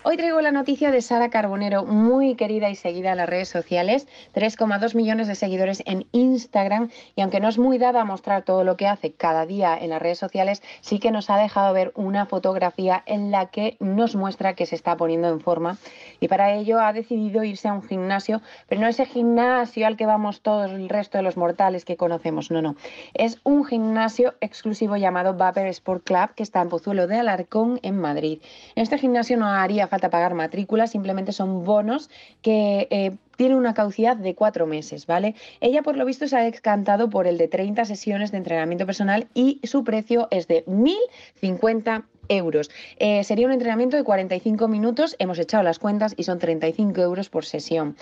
Hoy 0.05 0.17
traigo 0.17 0.41
la 0.41 0.51
noticia 0.51 0.91
de 0.91 1.01
Sara 1.01 1.31
Carbonero, 1.31 1.85
muy 1.85 2.35
querida 2.35 2.69
y 2.69 2.75
seguida 2.75 3.13
en 3.13 3.19
las 3.19 3.29
redes 3.29 3.49
sociales, 3.49 4.09
3,2 4.35 4.97
millones 4.97 5.29
de 5.29 5.37
seguidores 5.37 5.81
en 5.87 6.07
Instagram 6.11 6.91
y 7.15 7.21
aunque 7.21 7.39
no 7.39 7.49
es 7.49 7.57
muy 7.57 7.79
dada 7.79 8.01
a 8.01 8.05
mostrar 8.05 8.43
todo 8.43 8.65
lo 8.65 8.77
que 8.77 8.89
hace 8.89 9.13
cada 9.13 9.47
día 9.47 9.79
en 9.81 9.91
las 9.91 10.03
redes 10.03 10.19
sociales, 10.19 10.61
sí 10.81 10.99
que 10.99 11.13
nos 11.13 11.31
ha 11.31 11.37
dejado 11.37 11.73
ver 11.73 11.93
una 11.95 12.27
fotografía 12.27 13.05
en 13.07 13.31
la 13.31 13.47
que 13.47 13.77
nos 13.79 14.17
muestra 14.17 14.55
que 14.55 14.67
se 14.67 14.75
está 14.75 14.97
poniendo 14.97 15.29
en 15.29 15.39
forma 15.39 15.79
y 16.19 16.27
para 16.27 16.53
ello 16.53 16.81
ha 16.81 16.93
decidido 16.93 17.45
irse 17.45 17.69
a 17.69 17.73
un 17.73 17.85
gimnasio, 17.85 18.43
pero 18.69 18.81
no 18.81 18.89
ese 18.89 19.07
gimnasio 19.07 19.87
al 19.87 19.97
que 19.97 20.07
vamos 20.07 20.41
todos 20.41 20.73
el 20.73 20.89
resto 20.89 21.19
de 21.19 21.23
los 21.23 21.37
mortales 21.37 21.85
que 21.85 21.97
conocemos, 21.97 22.51
no, 22.51 22.61
no. 22.61 22.75
Es 23.15 23.39
un 23.45 23.65
gimnasio 23.65 24.35
exclusivo 24.41 24.97
llamado 24.97 25.35
Vapor 25.35 25.69
Sport 25.69 26.03
Club 26.03 26.35
que 26.35 26.43
está 26.43 26.61
en 26.61 26.71
Pozuelo 26.71 27.07
de 27.07 27.21
Alarcón, 27.21 27.79
en 27.85 28.01
Madrid. 28.01 28.43
En 28.75 28.83
este 28.83 28.99
gimnasio 28.99 29.37
no 29.37 29.47
haría 29.47 29.92
falta 29.93 30.09
pagar 30.09 30.33
matrícula, 30.33 30.87
simplemente 30.87 31.33
son 31.33 31.65
bonos 31.65 32.09
que 32.41 32.89
eh, 32.91 33.11
tienen 33.37 33.59
una 33.59 33.75
caducidad 33.75 34.17
de 34.17 34.35
cuatro 34.35 34.67
meses, 34.67 35.05
¿vale? 35.07 35.35
Ella, 35.61 35.83
por 35.83 35.99
lo 35.99 36.07
visto, 36.07 36.27
se 36.27 36.35
ha 36.35 36.41
descantado 36.41 37.11
por 37.11 37.27
el 37.27 37.37
de 37.37 37.47
30 37.47 37.85
sesiones 37.85 38.33
de 38.33 38.39
entrenamiento 38.39 38.87
personal 38.87 39.29
y 39.35 39.61
su 39.65 39.85
precio 39.85 40.29
es 40.31 40.49
de 40.49 40.65
1.050 40.65 42.05
euros. 42.29 42.71
Eh, 42.97 43.23
sería 43.25 43.47
un 43.47 43.53
entrenamiento 43.53 43.99
de 43.99 44.05
45 44.05 44.67
minutos, 44.67 45.15
hemos 45.19 45.39
echado 45.39 45.63
las 45.63 45.79
cuentas 45.79 46.15
y 46.17 46.23
son 46.23 46.39
35 46.39 47.03
euros 47.03 47.29
por 47.29 47.45
sesión. 47.45 47.95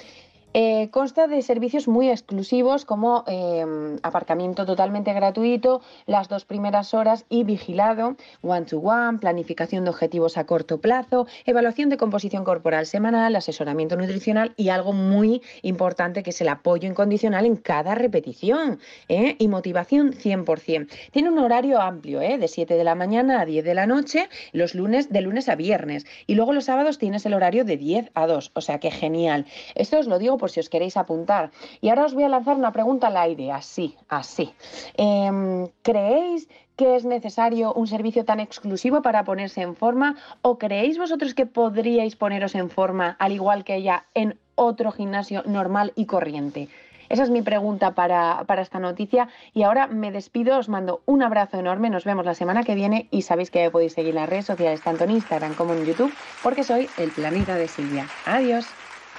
Eh, 0.52 0.88
consta 0.90 1.28
de 1.28 1.42
servicios 1.42 1.86
muy 1.86 2.10
exclusivos 2.10 2.84
como 2.84 3.22
eh, 3.28 3.64
aparcamiento 4.02 4.66
totalmente 4.66 5.12
gratuito, 5.12 5.80
las 6.06 6.28
dos 6.28 6.44
primeras 6.44 6.92
horas 6.92 7.24
y 7.28 7.44
vigilado, 7.44 8.16
one-to-one, 8.42 9.18
planificación 9.18 9.84
de 9.84 9.90
objetivos 9.90 10.36
a 10.36 10.46
corto 10.46 10.80
plazo, 10.80 11.28
evaluación 11.46 11.88
de 11.88 11.96
composición 11.96 12.42
corporal 12.42 12.86
semanal, 12.86 13.36
asesoramiento 13.36 13.94
nutricional 13.94 14.52
y 14.56 14.70
algo 14.70 14.92
muy 14.92 15.40
importante 15.62 16.24
que 16.24 16.30
es 16.30 16.40
el 16.40 16.48
apoyo 16.48 16.88
incondicional 16.88 17.46
en 17.46 17.54
cada 17.54 17.94
repetición 17.94 18.80
¿eh? 19.08 19.36
y 19.38 19.46
motivación 19.46 20.12
100%. 20.14 20.88
Tiene 21.12 21.30
un 21.30 21.38
horario 21.38 21.80
amplio, 21.80 22.20
¿eh? 22.22 22.38
de 22.38 22.48
7 22.48 22.74
de 22.74 22.82
la 22.82 22.96
mañana 22.96 23.40
a 23.40 23.44
10 23.44 23.64
de 23.64 23.74
la 23.74 23.86
noche, 23.86 24.28
los 24.50 24.74
lunes 24.74 25.10
de 25.10 25.20
lunes 25.20 25.48
a 25.48 25.54
viernes 25.54 26.06
y 26.26 26.34
luego 26.34 26.52
los 26.52 26.64
sábados 26.64 26.98
tienes 26.98 27.24
el 27.24 27.34
horario 27.34 27.64
de 27.64 27.76
10 27.76 28.10
a 28.14 28.26
2, 28.26 28.50
o 28.54 28.60
sea 28.60 28.80
que 28.80 28.90
genial. 28.90 29.46
Esto 29.76 30.00
os 30.00 30.08
lo 30.08 30.18
digo 30.18 30.39
por 30.40 30.50
si 30.50 30.58
os 30.58 30.68
queréis 30.68 30.96
apuntar. 30.96 31.52
Y 31.80 31.90
ahora 31.90 32.06
os 32.06 32.14
voy 32.14 32.24
a 32.24 32.28
lanzar 32.28 32.56
una 32.56 32.72
pregunta 32.72 33.06
al 33.06 33.16
aire, 33.16 33.52
así, 33.52 33.96
así. 34.08 34.52
Em, 34.96 35.68
¿Creéis 35.82 36.48
que 36.76 36.96
es 36.96 37.04
necesario 37.04 37.74
un 37.74 37.86
servicio 37.86 38.24
tan 38.24 38.40
exclusivo 38.40 39.02
para 39.02 39.22
ponerse 39.22 39.60
en 39.60 39.76
forma? 39.76 40.16
¿O 40.42 40.58
creéis 40.58 40.98
vosotros 40.98 41.34
que 41.34 41.46
podríais 41.46 42.16
poneros 42.16 42.54
en 42.54 42.70
forma, 42.70 43.16
al 43.20 43.32
igual 43.32 43.62
que 43.64 43.76
ella, 43.76 44.06
en 44.14 44.38
otro 44.54 44.90
gimnasio 44.90 45.42
normal 45.46 45.92
y 45.94 46.06
corriente? 46.06 46.68
Esa 47.10 47.24
es 47.24 47.30
mi 47.30 47.42
pregunta 47.42 47.90
para, 47.94 48.44
para, 48.46 48.62
esta 48.62 48.78
noticia. 48.78 49.28
Y 49.52 49.64
ahora 49.64 49.88
me 49.88 50.12
despido, 50.12 50.56
os 50.58 50.68
mando 50.68 51.02
un 51.06 51.22
abrazo 51.22 51.58
enorme, 51.58 51.90
nos 51.90 52.04
vemos 52.04 52.24
la 52.24 52.34
semana 52.34 52.62
que 52.62 52.76
viene 52.76 53.08
y 53.10 53.22
sabéis 53.22 53.50
que 53.50 53.68
podéis 53.70 53.94
seguir 53.94 54.14
las 54.14 54.28
redes 54.28 54.46
sociales 54.46 54.80
tanto 54.80 55.04
en 55.04 55.10
Instagram 55.10 55.54
como 55.54 55.74
en 55.74 55.84
YouTube 55.84 56.14
porque 56.42 56.62
soy 56.62 56.88
el 56.98 57.10
planeta 57.10 57.56
de 57.56 57.66
Silvia. 57.66 58.06
Adiós. 58.24 58.64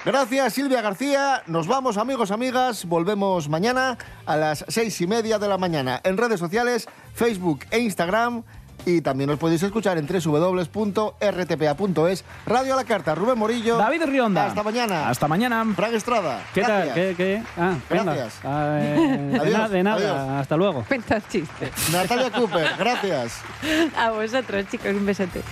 Gracias 0.04 0.54
Silvia 0.54 0.82
García. 0.82 1.42
Nos 1.46 1.68
vamos 1.68 1.96
amigos, 1.96 2.32
amigas. 2.32 2.84
Volvemos 2.86 3.48
mañana 3.48 3.96
a 4.26 4.36
las 4.36 4.64
seis 4.68 5.00
y 5.00 5.06
media 5.06 5.38
de 5.38 5.46
la 5.48 5.58
mañana 5.58 6.00
en 6.02 6.16
redes 6.16 6.40
sociales, 6.40 6.88
Facebook 7.14 7.60
e 7.70 7.78
Instagram. 7.78 8.42
Y 8.84 9.00
también 9.00 9.30
os 9.30 9.38
podéis 9.38 9.62
escuchar 9.62 9.96
en 9.96 10.08
www.rtpa.es. 10.08 12.24
Radio 12.46 12.74
a 12.74 12.76
la 12.76 12.82
carta, 12.84 13.14
Rubén 13.14 13.38
Morillo. 13.38 13.76
David 13.76 14.02
Rionda. 14.06 14.46
Hasta 14.46 14.64
mañana. 14.64 15.08
Hasta 15.08 15.28
mañana. 15.28 15.64
Frank 15.76 15.92
Estrada. 15.94 16.40
¿Qué 16.52 16.62
Gracias. 16.62 16.86
tal? 16.88 16.94
¿Qué, 16.96 17.14
qué? 17.16 17.40
Ah. 17.56 17.74
Gracias. 17.88 18.40
Ah, 18.42 18.78
eh, 18.80 19.28
de, 19.30 19.38
Adiós, 19.38 19.56
na- 19.58 19.68
de 19.68 19.82
nada, 19.84 19.96
adiós. 19.98 20.40
hasta 20.40 20.56
luego. 20.56 20.84
Cuenta 20.88 21.20
chiste. 21.28 21.70
Natalia 21.92 22.32
Cooper, 22.32 22.66
gracias. 22.76 23.40
A 23.96 24.10
vosotros, 24.10 24.66
chicos, 24.68 24.88
un 24.96 25.06
besote. 25.06 25.42